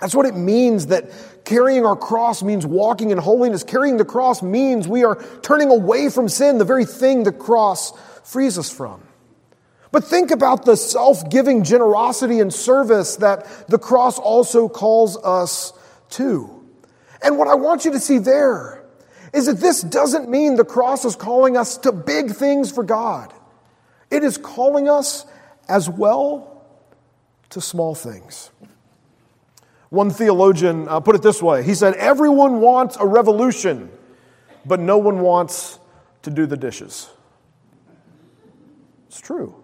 That's 0.00 0.14
what 0.14 0.26
it 0.26 0.34
means 0.34 0.86
that 0.86 1.10
carrying 1.44 1.84
our 1.84 1.96
cross 1.96 2.42
means 2.42 2.64
walking 2.66 3.10
in 3.10 3.18
holiness. 3.18 3.62
Carrying 3.62 3.98
the 3.98 4.04
cross 4.06 4.42
means 4.42 4.88
we 4.88 5.04
are 5.04 5.22
turning 5.42 5.68
away 5.68 6.08
from 6.08 6.28
sin, 6.28 6.58
the 6.58 6.64
very 6.64 6.86
thing 6.86 7.24
the 7.24 7.32
cross 7.32 7.92
frees 8.24 8.58
us 8.58 8.70
from. 8.70 9.02
But 9.92 10.04
think 10.04 10.30
about 10.30 10.64
the 10.64 10.76
self 10.76 11.28
giving 11.30 11.62
generosity 11.62 12.40
and 12.40 12.52
service 12.52 13.16
that 13.16 13.68
the 13.68 13.78
cross 13.78 14.18
also 14.18 14.68
calls 14.68 15.16
us 15.18 15.72
to. 16.10 16.50
And 17.22 17.38
what 17.38 17.48
I 17.48 17.54
want 17.54 17.84
you 17.84 17.92
to 17.92 18.00
see 18.00 18.18
there 18.18 18.83
is 19.34 19.46
that 19.46 19.58
this 19.58 19.82
doesn't 19.82 20.28
mean 20.28 20.56
the 20.56 20.64
cross 20.64 21.04
is 21.04 21.16
calling 21.16 21.56
us 21.56 21.78
to 21.78 21.92
big 21.92 22.30
things 22.30 22.70
for 22.70 22.84
God, 22.84 23.32
it 24.10 24.22
is 24.22 24.38
calling 24.38 24.88
us 24.88 25.26
as 25.68 25.88
well 25.88 26.64
to 27.50 27.60
small 27.60 27.94
things. 27.94 28.50
One 29.90 30.10
theologian 30.10 30.88
uh, 30.88 30.98
put 31.00 31.14
it 31.14 31.22
this 31.22 31.40
way 31.40 31.62
He 31.62 31.74
said, 31.74 31.94
Everyone 31.94 32.60
wants 32.60 32.96
a 32.98 33.06
revolution, 33.06 33.90
but 34.64 34.80
no 34.80 34.98
one 34.98 35.20
wants 35.20 35.78
to 36.22 36.30
do 36.30 36.46
the 36.46 36.56
dishes. 36.56 37.10
It's 39.08 39.20
true. 39.20 39.54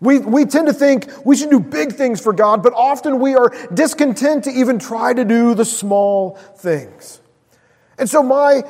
We, 0.00 0.18
we 0.18 0.46
tend 0.46 0.66
to 0.66 0.72
think 0.72 1.06
we 1.24 1.36
should 1.36 1.50
do 1.50 1.60
big 1.60 1.92
things 1.92 2.20
for 2.20 2.32
God, 2.32 2.64
but 2.64 2.72
often 2.72 3.20
we 3.20 3.36
are 3.36 3.52
discontent 3.72 4.44
to 4.44 4.50
even 4.50 4.80
try 4.80 5.14
to 5.14 5.24
do 5.24 5.54
the 5.54 5.64
small 5.64 6.34
things. 6.56 7.20
And 7.98 8.10
so, 8.10 8.20
my 8.20 8.64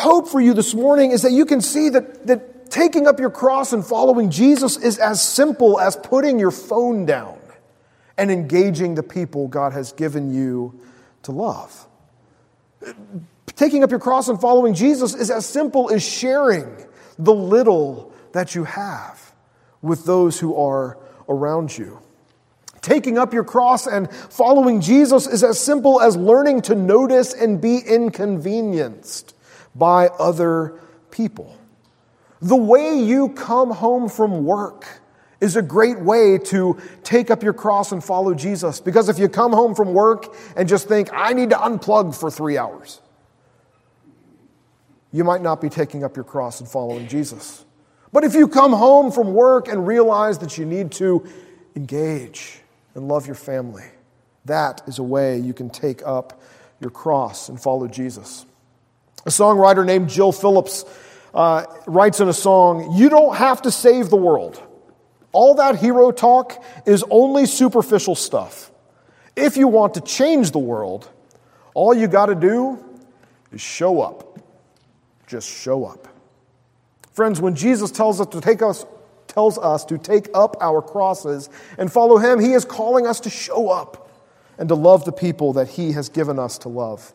hope 0.00 0.28
for 0.28 0.40
you 0.40 0.54
this 0.54 0.74
morning 0.74 1.12
is 1.12 1.22
that 1.22 1.32
you 1.32 1.46
can 1.46 1.60
see 1.60 1.88
that, 1.90 2.26
that 2.26 2.70
taking 2.70 3.06
up 3.06 3.20
your 3.20 3.30
cross 3.30 3.72
and 3.72 3.86
following 3.86 4.30
Jesus 4.30 4.76
is 4.76 4.98
as 4.98 5.22
simple 5.22 5.78
as 5.78 5.96
putting 5.96 6.38
your 6.38 6.50
phone 6.50 7.06
down 7.06 7.38
and 8.18 8.30
engaging 8.30 8.94
the 8.94 9.02
people 9.02 9.48
God 9.48 9.72
has 9.72 9.92
given 9.92 10.34
you 10.34 10.80
to 11.22 11.32
love. 11.32 11.86
Taking 13.56 13.84
up 13.84 13.90
your 13.90 14.00
cross 14.00 14.28
and 14.28 14.40
following 14.40 14.74
Jesus 14.74 15.14
is 15.14 15.30
as 15.30 15.46
simple 15.46 15.90
as 15.92 16.02
sharing 16.02 16.86
the 17.18 17.34
little 17.34 18.12
that 18.32 18.54
you 18.54 18.64
have 18.64 19.32
with 19.80 20.04
those 20.04 20.40
who 20.40 20.56
are 20.56 20.98
around 21.28 21.76
you. 21.76 22.00
Taking 22.80 23.16
up 23.16 23.32
your 23.32 23.44
cross 23.44 23.86
and 23.86 24.10
following 24.12 24.80
Jesus 24.80 25.26
is 25.26 25.44
as 25.44 25.58
simple 25.58 26.00
as 26.00 26.16
learning 26.16 26.62
to 26.62 26.74
notice 26.74 27.32
and 27.32 27.60
be 27.60 27.78
inconvenienced 27.78 29.33
by 29.74 30.08
other 30.08 30.80
people. 31.10 31.56
The 32.40 32.56
way 32.56 32.98
you 32.98 33.30
come 33.30 33.70
home 33.70 34.08
from 34.08 34.44
work 34.44 35.00
is 35.40 35.56
a 35.56 35.62
great 35.62 36.00
way 36.00 36.38
to 36.38 36.78
take 37.02 37.30
up 37.30 37.42
your 37.42 37.52
cross 37.52 37.92
and 37.92 38.02
follow 38.02 38.34
Jesus. 38.34 38.80
Because 38.80 39.08
if 39.08 39.18
you 39.18 39.28
come 39.28 39.52
home 39.52 39.74
from 39.74 39.92
work 39.92 40.34
and 40.56 40.68
just 40.68 40.88
think, 40.88 41.08
I 41.12 41.32
need 41.32 41.50
to 41.50 41.56
unplug 41.56 42.14
for 42.18 42.30
three 42.30 42.56
hours, 42.56 43.00
you 45.12 45.22
might 45.22 45.42
not 45.42 45.60
be 45.60 45.68
taking 45.68 46.02
up 46.02 46.16
your 46.16 46.24
cross 46.24 46.60
and 46.60 46.68
following 46.68 47.08
Jesus. 47.08 47.64
But 48.12 48.24
if 48.24 48.34
you 48.34 48.48
come 48.48 48.72
home 48.72 49.10
from 49.10 49.34
work 49.34 49.68
and 49.68 49.86
realize 49.86 50.38
that 50.38 50.56
you 50.56 50.64
need 50.64 50.92
to 50.92 51.26
engage 51.76 52.60
and 52.94 53.08
love 53.08 53.26
your 53.26 53.34
family, 53.34 53.84
that 54.44 54.82
is 54.86 54.98
a 54.98 55.02
way 55.02 55.38
you 55.38 55.52
can 55.52 55.70
take 55.70 56.00
up 56.06 56.40
your 56.80 56.90
cross 56.90 57.48
and 57.48 57.60
follow 57.60 57.88
Jesus. 57.88 58.46
A 59.24 59.30
songwriter 59.30 59.84
named 59.84 60.08
Jill 60.08 60.32
Phillips 60.32 60.84
uh, 61.32 61.64
writes 61.86 62.20
in 62.20 62.28
a 62.28 62.32
song, 62.32 62.96
You 62.96 63.08
don't 63.08 63.36
have 63.36 63.62
to 63.62 63.70
save 63.70 64.10
the 64.10 64.16
world. 64.16 64.62
All 65.32 65.56
that 65.56 65.76
hero 65.76 66.12
talk 66.12 66.62
is 66.86 67.04
only 67.10 67.46
superficial 67.46 68.14
stuff. 68.14 68.70
If 69.34 69.56
you 69.56 69.66
want 69.66 69.94
to 69.94 70.00
change 70.00 70.52
the 70.52 70.60
world, 70.60 71.08
all 71.74 71.92
you 71.92 72.06
got 72.06 72.26
to 72.26 72.36
do 72.36 72.78
is 73.50 73.60
show 73.60 74.00
up. 74.00 74.38
Just 75.26 75.48
show 75.48 75.84
up. 75.84 76.06
Friends, 77.12 77.40
when 77.40 77.54
Jesus 77.54 77.90
tells 77.90 78.20
us 78.20 78.28
to 78.28 78.40
take 78.40 78.62
us 78.62 78.84
tells 79.26 79.58
us 79.58 79.84
to 79.86 79.98
take 79.98 80.28
up 80.32 80.56
our 80.60 80.80
crosses 80.80 81.50
and 81.76 81.92
follow 81.92 82.18
him, 82.18 82.38
he 82.38 82.52
is 82.52 82.64
calling 82.64 83.04
us 83.04 83.18
to 83.18 83.30
show 83.30 83.68
up 83.68 84.08
and 84.58 84.68
to 84.68 84.76
love 84.76 85.04
the 85.04 85.12
people 85.12 85.54
that 85.54 85.68
he 85.68 85.90
has 85.90 86.08
given 86.08 86.38
us 86.38 86.58
to 86.58 86.68
love. 86.68 87.12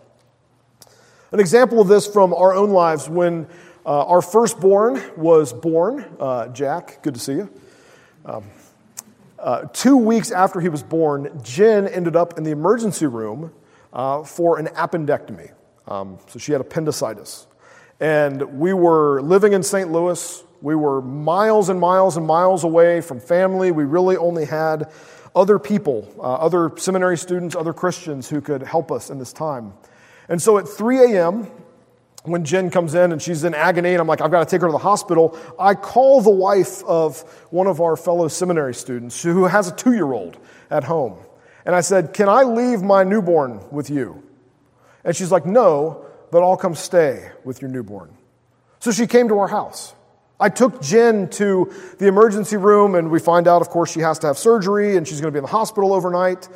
An 1.32 1.40
example 1.40 1.80
of 1.80 1.88
this 1.88 2.08
from 2.08 2.34
our 2.34 2.56
own 2.56 2.72
lives 2.72 3.08
when 3.08 3.46
uh, 3.86 4.06
our 4.06 4.22
firstborn 4.22 5.00
was 5.16 5.54
born, 5.54 6.04
uh, 6.20 6.48
Jack, 6.48 7.04
good 7.04 7.14
to 7.14 7.20
see 7.20 7.34
you. 7.34 7.54
Um, 8.26 8.46
uh, 9.38 9.66
two 9.72 9.96
weeks 9.96 10.32
after 10.32 10.60
he 10.60 10.70
was 10.70 10.82
born, 10.82 11.40
Jen 11.44 11.88
ended 11.88 12.16
up 12.16 12.40
in 12.40 12.44
the 12.44 12.50
emergency 12.50 13.06
room 13.06 13.54
uh, 13.94 14.24
for 14.24 14.58
an 14.58 14.68
appendectomy. 14.70 15.52
Um, 15.88 16.18
so 16.30 16.40
she 16.40 16.52
had 16.52 16.62
appendicitis. 16.62 17.46
And 18.00 18.60
we 18.60 18.74
were 18.74 19.22
living 19.22 19.54
in 19.54 19.62
St. 19.62 19.92
Louis. 19.92 20.44
We 20.64 20.74
were 20.74 21.00
miles 21.00 21.70
and 21.70 21.80
miles 21.80 22.18
and 22.18 22.26
miles 22.26 22.64
away 22.64 23.02
from 23.02 23.20
family. 23.20 23.72
We 23.72 23.84
really 23.84 24.18
only 24.18 24.46
had 24.46 24.92
other 25.36 25.60
people, 25.60 26.12
uh, 26.18 26.34
other 26.38 26.72
seminary 26.78 27.18
students, 27.18 27.56
other 27.56 27.72
Christians 27.72 28.28
who 28.28 28.42
could 28.42 28.64
help 28.64 28.92
us 28.92 29.12
in 29.12 29.20
this 29.20 29.32
time. 29.32 29.74
And 30.30 30.42
so 30.42 30.58
at 30.60 30.68
3 30.68 31.16
a.m., 31.16 31.48
when 32.24 32.46
Jen 32.46 32.70
comes 32.70 32.94
in 32.94 33.12
and 33.12 33.22
she's 33.22 33.44
in 33.44 33.54
agony, 33.54 33.92
and 33.92 34.00
I'm 34.00 34.08
like, 34.08 34.22
I've 34.22 34.32
got 34.32 34.48
to 34.48 34.50
take 34.50 34.62
her 34.62 34.68
to 34.68 34.72
the 34.72 34.78
hospital, 34.78 35.38
I 35.60 35.74
call 35.74 36.22
the 36.22 36.30
wife 36.30 36.84
of 36.84 37.22
one 37.50 37.68
of 37.68 37.82
our 37.82 37.96
fellow 37.96 38.28
seminary 38.28 38.74
students 38.74 39.22
who 39.24 39.46
has 39.46 39.68
a 39.68 39.76
two 39.76 39.94
year 39.94 40.12
old 40.12 40.38
at 40.70 40.84
home. 40.84 41.18
And 41.66 41.76
I 41.76 41.82
said, 41.82 42.14
Can 42.14 42.30
I 42.30 42.44
leave 42.44 42.82
my 42.82 43.04
newborn 43.04 43.62
with 43.72 43.90
you? 43.90 44.24
And 45.04 45.16
she's 45.16 45.32
like, 45.32 45.46
No, 45.46 46.06
but 46.32 46.44
I'll 46.44 46.58
come 46.58 46.76
stay 46.76 47.32
with 47.44 47.62
your 47.62 47.72
newborn. 47.72 48.14
So 48.80 48.92
she 48.92 49.08
came 49.08 49.28
to 49.30 49.40
our 49.40 49.48
house. 49.48 49.94
I 50.40 50.50
took 50.50 50.82
Jen 50.82 51.30
to 51.32 51.74
the 51.98 52.08
emergency 52.08 52.56
room, 52.56 52.96
and 52.96 53.12
we 53.12 53.20
find 53.20 53.46
out, 53.46 53.62
of 53.62 53.70
course, 53.70 53.92
she 53.92 54.00
has 54.00 54.20
to 54.20 54.28
have 54.28 54.38
surgery 54.38 54.96
and 54.96 55.06
she's 55.06 55.20
going 55.20 55.34
to 55.34 55.36
be 55.36 55.40
in 55.40 55.44
the 55.44 55.52
hospital 55.52 55.94
overnight. 55.94 56.48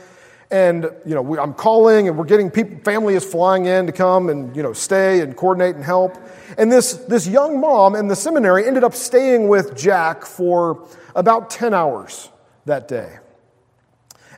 And, 0.54 0.84
you 1.04 1.16
know, 1.16 1.24
we, 1.24 1.39
I'm 1.39 1.56
calling 1.56 2.08
and 2.08 2.16
we're 2.16 2.26
getting 2.26 2.52
people, 2.52 2.78
family 2.84 3.16
is 3.16 3.26
flying 3.26 3.66
in 3.66 3.88
to 3.88 3.92
come 3.92 4.30
and, 4.30 4.56
you 4.56 4.62
know, 4.62 4.72
stay 4.72 5.22
and 5.22 5.36
coordinate 5.36 5.74
and 5.76 5.84
help. 5.84 6.16
And 6.60 6.72
this, 6.72 6.94
this 6.94 7.28
young 7.28 7.60
mom 7.60 7.96
in 7.96 8.08
the 8.08 8.16
seminary 8.16 8.68
ended 8.68 8.84
up 8.84 8.94
staying 8.94 9.48
with 9.48 9.76
Jack 9.76 10.28
for 10.28 10.88
about 11.16 11.50
10 11.50 11.74
hours 11.74 12.30
that 12.66 12.88
day. 12.88 13.18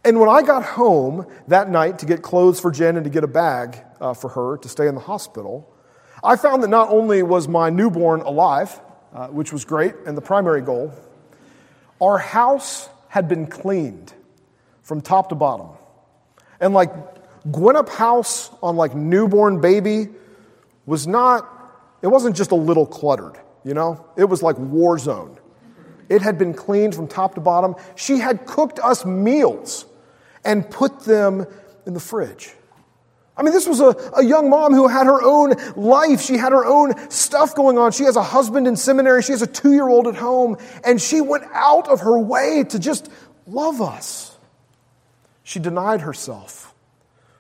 And 0.06 0.18
when 0.18 0.30
I 0.30 0.42
got 0.42 0.64
home 0.64 1.28
that 1.50 1.70
night 1.70 2.00
to 2.00 2.06
get 2.06 2.22
clothes 2.22 2.62
for 2.62 2.72
Jen 2.72 2.96
and 2.96 3.04
to 3.04 3.10
get 3.10 3.26
a 3.26 3.28
bag 3.28 3.84
uh, 4.00 4.14
for 4.14 4.30
her 4.30 4.58
to 4.60 4.70
stay 4.70 4.88
in 4.88 4.96
the 4.96 5.02
hospital, 5.02 5.70
I 6.24 6.38
found 6.38 6.64
that 6.64 6.70
not 6.70 6.92
only 6.92 7.24
was 7.24 7.50
my 7.50 7.70
newborn 7.70 8.22
alive, 8.22 8.80
uh, 9.14 9.28
which 9.28 9.52
was 9.52 9.66
great 9.66 9.96
and 10.06 10.16
the 10.16 10.22
primary 10.22 10.62
goal, 10.62 10.94
our 12.00 12.18
house 12.18 12.88
had 13.10 13.28
been 13.28 13.48
cleaned 13.48 14.14
from 14.82 15.02
top 15.02 15.28
to 15.28 15.36
bottom. 15.36 15.75
And 16.60 16.74
like 16.74 16.92
Gwinnett 17.52 17.90
House 17.90 18.50
on 18.62 18.76
like 18.76 18.96
newborn 18.96 19.62
baby 19.62 20.10
was 20.86 21.08
not, 21.08 21.50
it 22.02 22.08
wasn't 22.08 22.36
just 22.36 22.52
a 22.52 22.56
little 22.56 22.86
cluttered, 22.86 23.38
you 23.64 23.74
know? 23.74 24.06
It 24.16 24.26
was 24.26 24.42
like 24.42 24.58
war 24.58 24.98
zone. 24.98 25.38
It 26.10 26.22
had 26.22 26.38
been 26.38 26.54
cleaned 26.54 26.96
from 26.96 27.08
top 27.08 27.36
to 27.36 27.42
bottom. 27.42 27.76
She 27.96 28.20
had 28.20 28.46
cooked 28.46 28.80
us 28.80 29.06
meals 29.06 29.86
and 30.44 30.70
put 30.70 31.02
them 31.02 31.46
in 31.86 31.94
the 31.94 32.00
fridge. 32.00 32.54
I 33.38 33.44
mean, 33.44 33.54
this 33.54 33.68
was 33.68 33.82
a, 33.82 33.96
a 34.16 34.24
young 34.24 34.50
mom 34.50 34.74
who 34.74 34.88
had 34.88 35.08
her 35.08 35.22
own 35.22 35.56
life. 35.76 36.22
She 36.22 36.38
had 36.38 36.54
her 36.54 36.66
own 36.66 37.10
stuff 37.10 37.54
going 37.54 37.78
on. 37.78 37.92
She 37.92 38.04
has 38.04 38.16
a 38.16 38.24
husband 38.24 38.66
in 38.66 38.78
seminary. 38.78 39.24
She 39.24 39.34
has 39.34 39.42
a 39.42 39.48
two 39.48 39.74
year 39.74 39.88
old 39.88 40.08
at 40.08 40.16
home. 40.16 40.58
And 40.86 41.02
she 41.02 41.20
went 41.20 41.44
out 41.52 41.90
of 41.90 42.02
her 42.02 42.18
way 42.18 42.64
to 42.70 42.80
just 42.80 43.10
love 43.46 43.82
us. 43.82 44.35
She 45.46 45.60
denied 45.60 46.02
herself. 46.02 46.74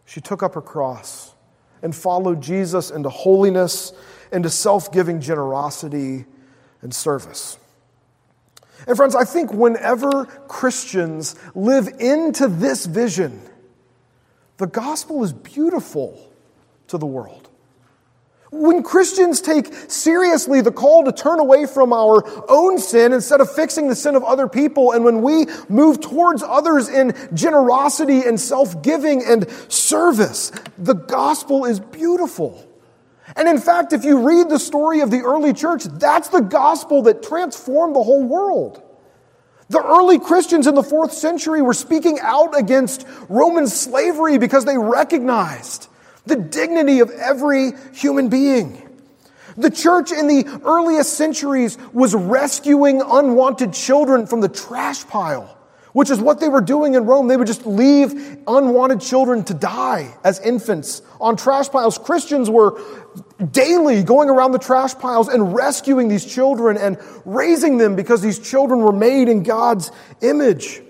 She 0.05 0.21
took 0.21 0.43
up 0.43 0.53
her 0.53 0.61
cross 0.61 1.33
and 1.81 1.93
followed 1.93 2.39
Jesus 2.39 2.91
into 2.91 3.09
holiness, 3.09 3.93
into 4.31 4.49
self 4.49 4.91
giving 4.91 5.19
generosity 5.19 6.25
and 6.83 6.93
service. 6.93 7.57
And, 8.87 8.95
friends, 8.95 9.15
I 9.15 9.23
think 9.23 9.51
whenever 9.51 10.25
Christians 10.47 11.35
live 11.55 11.87
into 11.99 12.47
this 12.47 12.85
vision, 12.85 13.41
the 14.57 14.67
gospel 14.67 15.23
is 15.23 15.33
beautiful 15.33 16.31
to 16.89 16.99
the 16.99 17.07
world. 17.07 17.49
When 18.51 18.83
Christians 18.83 19.41
take 19.41 19.73
seriously 19.89 20.61
the 20.61 20.71
call 20.71 21.03
to 21.05 21.11
turn 21.11 21.39
away 21.39 21.65
from 21.65 21.91
our 21.91 22.23
own 22.49 22.77
sin 22.77 23.11
instead 23.11 23.41
of 23.41 23.51
fixing 23.51 23.87
the 23.87 23.95
sin 23.95 24.15
of 24.15 24.23
other 24.23 24.47
people, 24.47 24.91
and 24.91 25.03
when 25.03 25.21
we 25.21 25.47
move 25.67 25.99
towards 25.99 26.43
others 26.43 26.87
in 26.87 27.13
generosity 27.33 28.21
and 28.21 28.39
self 28.39 28.83
giving 28.83 29.23
and 29.25 29.49
service, 29.67 30.51
the 30.77 30.93
gospel 30.93 31.65
is 31.65 31.79
beautiful. 31.79 32.63
And 33.35 33.47
in 33.47 33.57
fact, 33.57 33.93
if 33.93 34.05
you 34.05 34.27
read 34.27 34.49
the 34.49 34.59
story 34.59 35.01
of 35.01 35.09
the 35.09 35.21
early 35.21 35.51
church, 35.51 35.83
that's 35.83 36.29
the 36.29 36.41
gospel 36.41 37.01
that 37.03 37.23
transformed 37.23 37.95
the 37.95 38.03
whole 38.03 38.23
world. 38.23 38.81
The 39.69 39.83
early 39.83 40.19
Christians 40.19 40.67
in 40.67 40.75
the 40.75 40.83
fourth 40.83 41.11
century 41.11 41.63
were 41.63 41.73
speaking 41.73 42.19
out 42.21 42.57
against 42.57 43.05
Roman 43.27 43.67
slavery 43.67 44.37
because 44.37 44.65
they 44.65 44.77
recognized 44.77 45.87
the 46.25 46.35
dignity 46.35 46.99
of 46.99 47.09
every 47.11 47.71
human 47.93 48.29
being. 48.29 48.81
The 49.57 49.69
church 49.69 50.11
in 50.11 50.27
the 50.27 50.45
earliest 50.65 51.13
centuries 51.13 51.77
was 51.93 52.13
rescuing 52.13 53.01
unwanted 53.01 53.73
children 53.73 54.27
from 54.27 54.41
the 54.41 54.49
trash 54.49 55.07
pile, 55.07 55.57
which 55.93 56.09
is 56.09 56.19
what 56.19 56.41
they 56.41 56.49
were 56.49 56.61
doing 56.61 56.95
in 56.95 57.05
Rome. 57.05 57.29
They 57.29 57.37
would 57.37 57.47
just 57.47 57.65
leave 57.65 58.37
unwanted 58.47 58.99
children 58.99 59.45
to 59.45 59.53
die 59.53 60.13
as 60.25 60.41
infants 60.41 61.01
on 61.21 61.37
trash 61.37 61.69
piles. 61.69 61.97
Christians 61.97 62.49
were 62.49 62.81
daily 63.51 64.03
going 64.03 64.29
around 64.29 64.51
the 64.51 64.59
trash 64.59 64.93
piles 64.95 65.29
and 65.29 65.55
rescuing 65.55 66.09
these 66.09 66.25
children 66.25 66.75
and 66.77 66.97
raising 67.23 67.77
them 67.77 67.95
because 67.95 68.21
these 68.21 68.39
children 68.39 68.81
were 68.81 68.91
made 68.91 69.29
in 69.29 69.43
God's 69.43 69.89
image. 70.21 70.81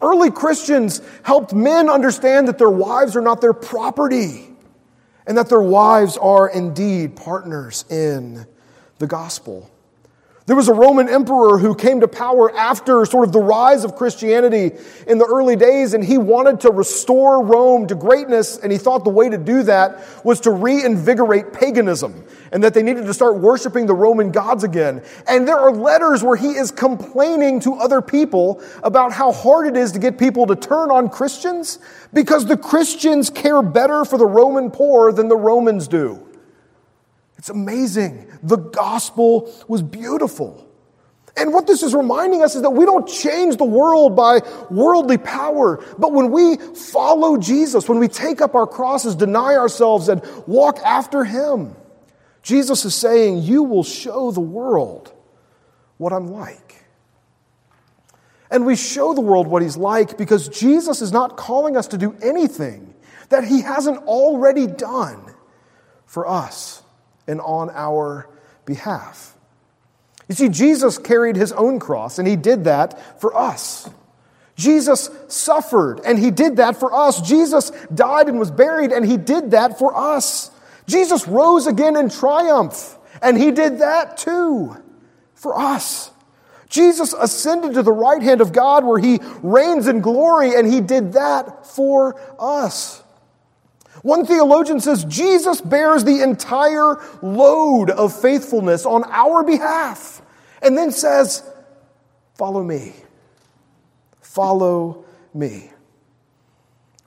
Early 0.00 0.30
Christians 0.30 1.00
helped 1.22 1.54
men 1.54 1.88
understand 1.88 2.48
that 2.48 2.58
their 2.58 2.70
wives 2.70 3.16
are 3.16 3.22
not 3.22 3.40
their 3.40 3.52
property 3.52 4.48
and 5.26 5.36
that 5.38 5.48
their 5.48 5.60
wives 5.60 6.16
are 6.16 6.48
indeed 6.48 7.16
partners 7.16 7.84
in 7.90 8.46
the 8.98 9.06
gospel. 9.06 9.70
There 10.46 10.54
was 10.54 10.68
a 10.68 10.74
Roman 10.74 11.08
emperor 11.08 11.58
who 11.58 11.74
came 11.74 11.98
to 12.02 12.06
power 12.06 12.54
after 12.56 13.04
sort 13.04 13.26
of 13.26 13.32
the 13.32 13.40
rise 13.40 13.82
of 13.82 13.96
Christianity 13.96 14.76
in 15.08 15.18
the 15.18 15.24
early 15.24 15.56
days, 15.56 15.92
and 15.92 16.04
he 16.04 16.18
wanted 16.18 16.60
to 16.60 16.70
restore 16.70 17.44
Rome 17.44 17.88
to 17.88 17.96
greatness, 17.96 18.56
and 18.56 18.70
he 18.70 18.78
thought 18.78 19.02
the 19.02 19.10
way 19.10 19.28
to 19.28 19.38
do 19.38 19.64
that 19.64 20.04
was 20.24 20.38
to 20.42 20.52
reinvigorate 20.52 21.52
paganism, 21.52 22.22
and 22.52 22.62
that 22.62 22.74
they 22.74 22.84
needed 22.84 23.06
to 23.06 23.14
start 23.14 23.38
worshiping 23.38 23.86
the 23.86 23.94
Roman 23.94 24.30
gods 24.30 24.62
again. 24.62 25.02
And 25.26 25.48
there 25.48 25.58
are 25.58 25.72
letters 25.72 26.22
where 26.22 26.36
he 26.36 26.50
is 26.50 26.70
complaining 26.70 27.58
to 27.60 27.74
other 27.74 28.00
people 28.00 28.62
about 28.84 29.10
how 29.10 29.32
hard 29.32 29.66
it 29.66 29.76
is 29.76 29.90
to 29.92 29.98
get 29.98 30.16
people 30.16 30.46
to 30.46 30.54
turn 30.54 30.92
on 30.92 31.08
Christians 31.08 31.80
because 32.12 32.46
the 32.46 32.56
Christians 32.56 33.30
care 33.30 33.62
better 33.62 34.04
for 34.04 34.16
the 34.16 34.26
Roman 34.26 34.70
poor 34.70 35.10
than 35.10 35.26
the 35.26 35.36
Romans 35.36 35.88
do. 35.88 36.25
It's 37.38 37.50
amazing. 37.50 38.26
The 38.42 38.56
gospel 38.56 39.52
was 39.68 39.82
beautiful. 39.82 40.66
And 41.36 41.52
what 41.52 41.66
this 41.66 41.82
is 41.82 41.94
reminding 41.94 42.42
us 42.42 42.56
is 42.56 42.62
that 42.62 42.70
we 42.70 42.86
don't 42.86 43.06
change 43.06 43.56
the 43.58 43.64
world 43.64 44.16
by 44.16 44.40
worldly 44.70 45.18
power, 45.18 45.84
but 45.98 46.12
when 46.12 46.30
we 46.30 46.56
follow 46.56 47.36
Jesus, 47.36 47.88
when 47.88 47.98
we 47.98 48.08
take 48.08 48.40
up 48.40 48.54
our 48.54 48.66
crosses, 48.66 49.14
deny 49.14 49.54
ourselves, 49.54 50.08
and 50.08 50.22
walk 50.46 50.78
after 50.78 51.24
Him, 51.24 51.76
Jesus 52.42 52.86
is 52.86 52.94
saying, 52.94 53.42
You 53.42 53.64
will 53.64 53.84
show 53.84 54.30
the 54.30 54.40
world 54.40 55.12
what 55.98 56.14
I'm 56.14 56.28
like. 56.28 56.84
And 58.50 58.64
we 58.64 58.76
show 58.76 59.12
the 59.12 59.20
world 59.20 59.46
what 59.46 59.60
He's 59.60 59.76
like 59.76 60.16
because 60.16 60.48
Jesus 60.48 61.02
is 61.02 61.12
not 61.12 61.36
calling 61.36 61.76
us 61.76 61.88
to 61.88 61.98
do 61.98 62.16
anything 62.22 62.94
that 63.28 63.44
He 63.44 63.60
hasn't 63.60 63.98
already 64.04 64.66
done 64.66 65.34
for 66.06 66.26
us 66.26 66.82
and 67.26 67.40
on 67.40 67.70
our 67.70 68.28
behalf. 68.64 69.34
You 70.28 70.34
see, 70.34 70.48
Jesus 70.48 70.98
carried 70.98 71.36
his 71.36 71.52
own 71.52 71.78
cross, 71.78 72.18
and 72.18 72.26
he 72.26 72.36
did 72.36 72.64
that 72.64 73.20
for 73.20 73.36
us. 73.36 73.88
Jesus 74.56 75.10
suffered, 75.28 76.00
and 76.04 76.18
he 76.18 76.30
did 76.30 76.56
that 76.56 76.76
for 76.76 76.92
us. 76.92 77.20
Jesus 77.20 77.70
died 77.94 78.28
and 78.28 78.38
was 78.38 78.50
buried, 78.50 78.90
and 78.90 79.04
he 79.04 79.16
did 79.16 79.52
that 79.52 79.78
for 79.78 79.96
us. 79.96 80.50
Jesus 80.86 81.28
rose 81.28 81.66
again 81.66 81.96
in 81.96 82.08
triumph, 82.08 82.96
and 83.22 83.36
he 83.36 83.50
did 83.50 83.80
that 83.80 84.16
too 84.16 84.76
for 85.34 85.58
us. 85.58 86.10
Jesus 86.68 87.12
ascended 87.12 87.74
to 87.74 87.82
the 87.82 87.92
right 87.92 88.22
hand 88.22 88.40
of 88.40 88.52
God 88.52 88.84
where 88.84 88.98
he 88.98 89.20
reigns 89.42 89.86
in 89.86 90.00
glory, 90.00 90.54
and 90.56 90.66
he 90.66 90.80
did 90.80 91.12
that 91.12 91.66
for 91.66 92.20
us. 92.40 93.02
One 94.06 94.24
theologian 94.24 94.78
says 94.78 95.04
Jesus 95.04 95.60
bears 95.60 96.04
the 96.04 96.22
entire 96.22 96.96
load 97.22 97.90
of 97.90 98.14
faithfulness 98.14 98.86
on 98.86 99.02
our 99.10 99.42
behalf, 99.42 100.22
and 100.62 100.78
then 100.78 100.92
says, 100.92 101.42
Follow 102.36 102.62
me. 102.62 102.92
Follow 104.20 105.04
me. 105.34 105.72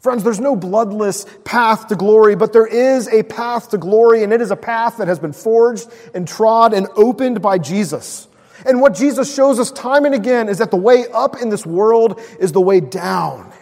Friends, 0.02 0.26
there's 0.26 0.42
no 0.42 0.58
bloodless 0.58 1.26
path 1.46 1.88
to 1.88 1.96
glory, 1.96 2.36
but 2.36 2.52
there 2.52 2.68
is 2.68 3.08
a 3.08 3.24
path 3.24 3.70
to 3.70 3.78
glory, 3.78 4.24
and 4.24 4.34
it 4.34 4.42
is 4.42 4.52
a 4.52 4.58
path 4.58 4.98
that 4.98 5.08
has 5.08 5.20
been 5.20 5.32
forged 5.32 5.88
and 6.14 6.28
trod 6.28 6.74
and 6.74 6.86
opened 6.98 7.42
by 7.42 7.60
Jesus. 7.60 8.28
And 8.66 8.82
what 8.82 8.94
Jesus 8.94 9.34
shows 9.34 9.58
us 9.58 9.72
time 9.72 10.04
and 10.04 10.14
again 10.14 10.50
is 10.50 10.58
that 10.58 10.70
the 10.70 10.76
way 10.76 11.06
up 11.14 11.38
in 11.42 11.48
this 11.48 11.66
world 11.66 12.20
is 12.42 12.52
the 12.52 12.60
way 12.60 12.82
down 12.82 13.54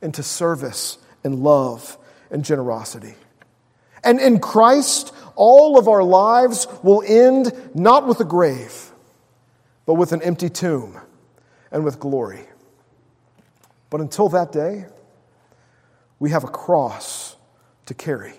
into 0.00 0.22
service 0.22 0.98
and 1.24 1.42
love 1.42 1.96
and 2.30 2.44
generosity. 2.44 3.14
And 4.02 4.20
in 4.20 4.40
Christ, 4.40 5.12
all 5.34 5.78
of 5.78 5.88
our 5.88 6.02
lives 6.02 6.66
will 6.82 7.02
end 7.06 7.52
not 7.74 8.06
with 8.06 8.20
a 8.20 8.24
grave, 8.24 8.92
but 9.86 9.94
with 9.94 10.12
an 10.12 10.22
empty 10.22 10.48
tomb 10.48 10.98
and 11.70 11.84
with 11.84 12.00
glory. 12.00 12.46
But 13.90 14.00
until 14.00 14.28
that 14.30 14.52
day, 14.52 14.86
we 16.18 16.30
have 16.30 16.44
a 16.44 16.48
cross 16.48 17.36
to 17.86 17.94
carry. 17.94 18.34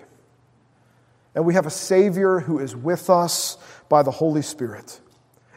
And 1.34 1.44
we 1.44 1.54
have 1.54 1.66
a 1.66 1.70
Savior 1.70 2.40
who 2.40 2.58
is 2.58 2.74
with 2.76 3.10
us 3.10 3.58
by 3.88 4.02
the 4.02 4.10
Holy 4.10 4.42
Spirit. 4.42 5.00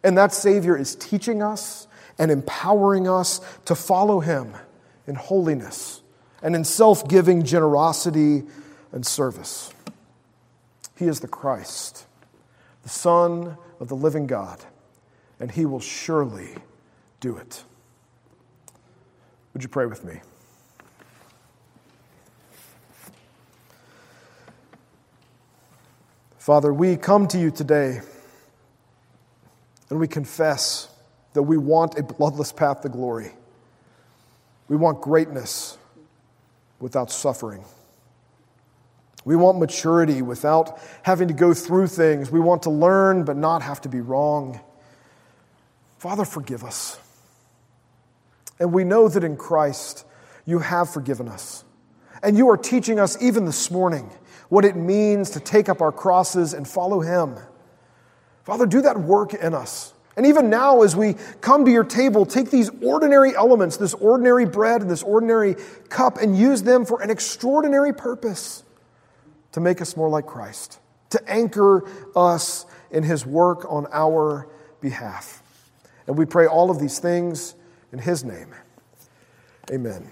And 0.03 0.17
that 0.17 0.33
Savior 0.33 0.77
is 0.77 0.95
teaching 0.95 1.41
us 1.41 1.87
and 2.17 2.31
empowering 2.31 3.07
us 3.07 3.41
to 3.65 3.75
follow 3.75 4.19
Him 4.19 4.53
in 5.07 5.15
holiness 5.15 6.01
and 6.45 6.55
in 6.55 6.63
self 6.63 7.07
giving 7.07 7.43
generosity 7.43 8.43
and 8.91 9.03
service. 9.05 9.73
He 10.95 11.05
is 11.05 11.19
the 11.19 11.27
Christ, 11.27 12.05
the 12.83 12.89
Son 12.89 13.57
of 13.79 13.89
the 13.89 13.95
living 13.95 14.27
God, 14.27 14.63
and 15.39 15.49
He 15.49 15.65
will 15.65 15.79
surely 15.79 16.49
do 17.19 17.35
it. 17.35 17.63
Would 19.53 19.63
you 19.63 19.69
pray 19.69 19.87
with 19.87 20.05
me? 20.05 20.21
Father, 26.37 26.71
we 26.71 26.95
come 26.95 27.27
to 27.29 27.39
you 27.39 27.49
today. 27.49 28.01
And 29.89 29.99
we 29.99 30.07
confess 30.07 30.89
that 31.33 31.43
we 31.43 31.57
want 31.57 31.97
a 31.97 32.03
bloodless 32.03 32.51
path 32.51 32.81
to 32.81 32.89
glory. 32.89 33.31
We 34.67 34.75
want 34.75 35.01
greatness 35.01 35.77
without 36.79 37.11
suffering. 37.11 37.63
We 39.25 39.35
want 39.35 39.57
maturity 39.57 40.21
without 40.21 40.79
having 41.01 41.27
to 41.29 41.33
go 41.33 41.53
through 41.53 41.87
things. 41.87 42.31
We 42.31 42.39
want 42.39 42.63
to 42.63 42.69
learn 42.69 43.23
but 43.23 43.35
not 43.35 43.63
have 43.63 43.81
to 43.81 43.89
be 43.89 43.99
wrong. 43.99 44.59
Father, 45.97 46.25
forgive 46.25 46.63
us. 46.63 46.99
And 48.59 48.71
we 48.71 48.83
know 48.83 49.09
that 49.09 49.23
in 49.23 49.35
Christ 49.35 50.05
you 50.45 50.59
have 50.59 50.91
forgiven 50.91 51.27
us. 51.27 51.63
And 52.21 52.37
you 52.37 52.49
are 52.51 52.57
teaching 52.57 52.99
us 52.99 53.19
even 53.19 53.45
this 53.45 53.71
morning 53.71 54.11
what 54.49 54.63
it 54.63 54.75
means 54.75 55.31
to 55.31 55.39
take 55.39 55.69
up 55.69 55.81
our 55.81 55.91
crosses 55.91 56.53
and 56.53 56.67
follow 56.67 56.99
Him. 56.99 57.35
Father, 58.43 58.67
do 58.67 58.81
that 58.83 58.99
work 58.99 59.33
in 59.33 59.55
us. 59.55 59.94
And 60.17 60.25
even 60.25 60.49
now, 60.49 60.81
as 60.81 60.95
we 60.95 61.15
come 61.41 61.65
to 61.65 61.71
your 61.71 61.83
table, 61.83 62.25
take 62.25 62.49
these 62.49 62.69
ordinary 62.81 63.35
elements, 63.35 63.77
this 63.77 63.93
ordinary 63.93 64.45
bread 64.45 64.81
and 64.81 64.89
this 64.89 65.03
ordinary 65.03 65.55
cup, 65.89 66.17
and 66.17 66.37
use 66.37 66.63
them 66.63 66.85
for 66.85 67.01
an 67.01 67.09
extraordinary 67.09 67.93
purpose 67.93 68.63
to 69.51 69.59
make 69.59 69.81
us 69.81 69.97
more 69.97 70.09
like 70.09 70.25
Christ, 70.25 70.79
to 71.09 71.21
anchor 71.29 71.89
us 72.15 72.65
in 72.91 73.03
his 73.03 73.25
work 73.25 73.65
on 73.69 73.87
our 73.91 74.47
behalf. 74.79 75.43
And 76.07 76.17
we 76.17 76.25
pray 76.25 76.47
all 76.47 76.69
of 76.69 76.79
these 76.79 76.99
things 76.99 77.55
in 77.91 77.99
his 77.99 78.23
name. 78.23 78.53
Amen. 79.71 80.09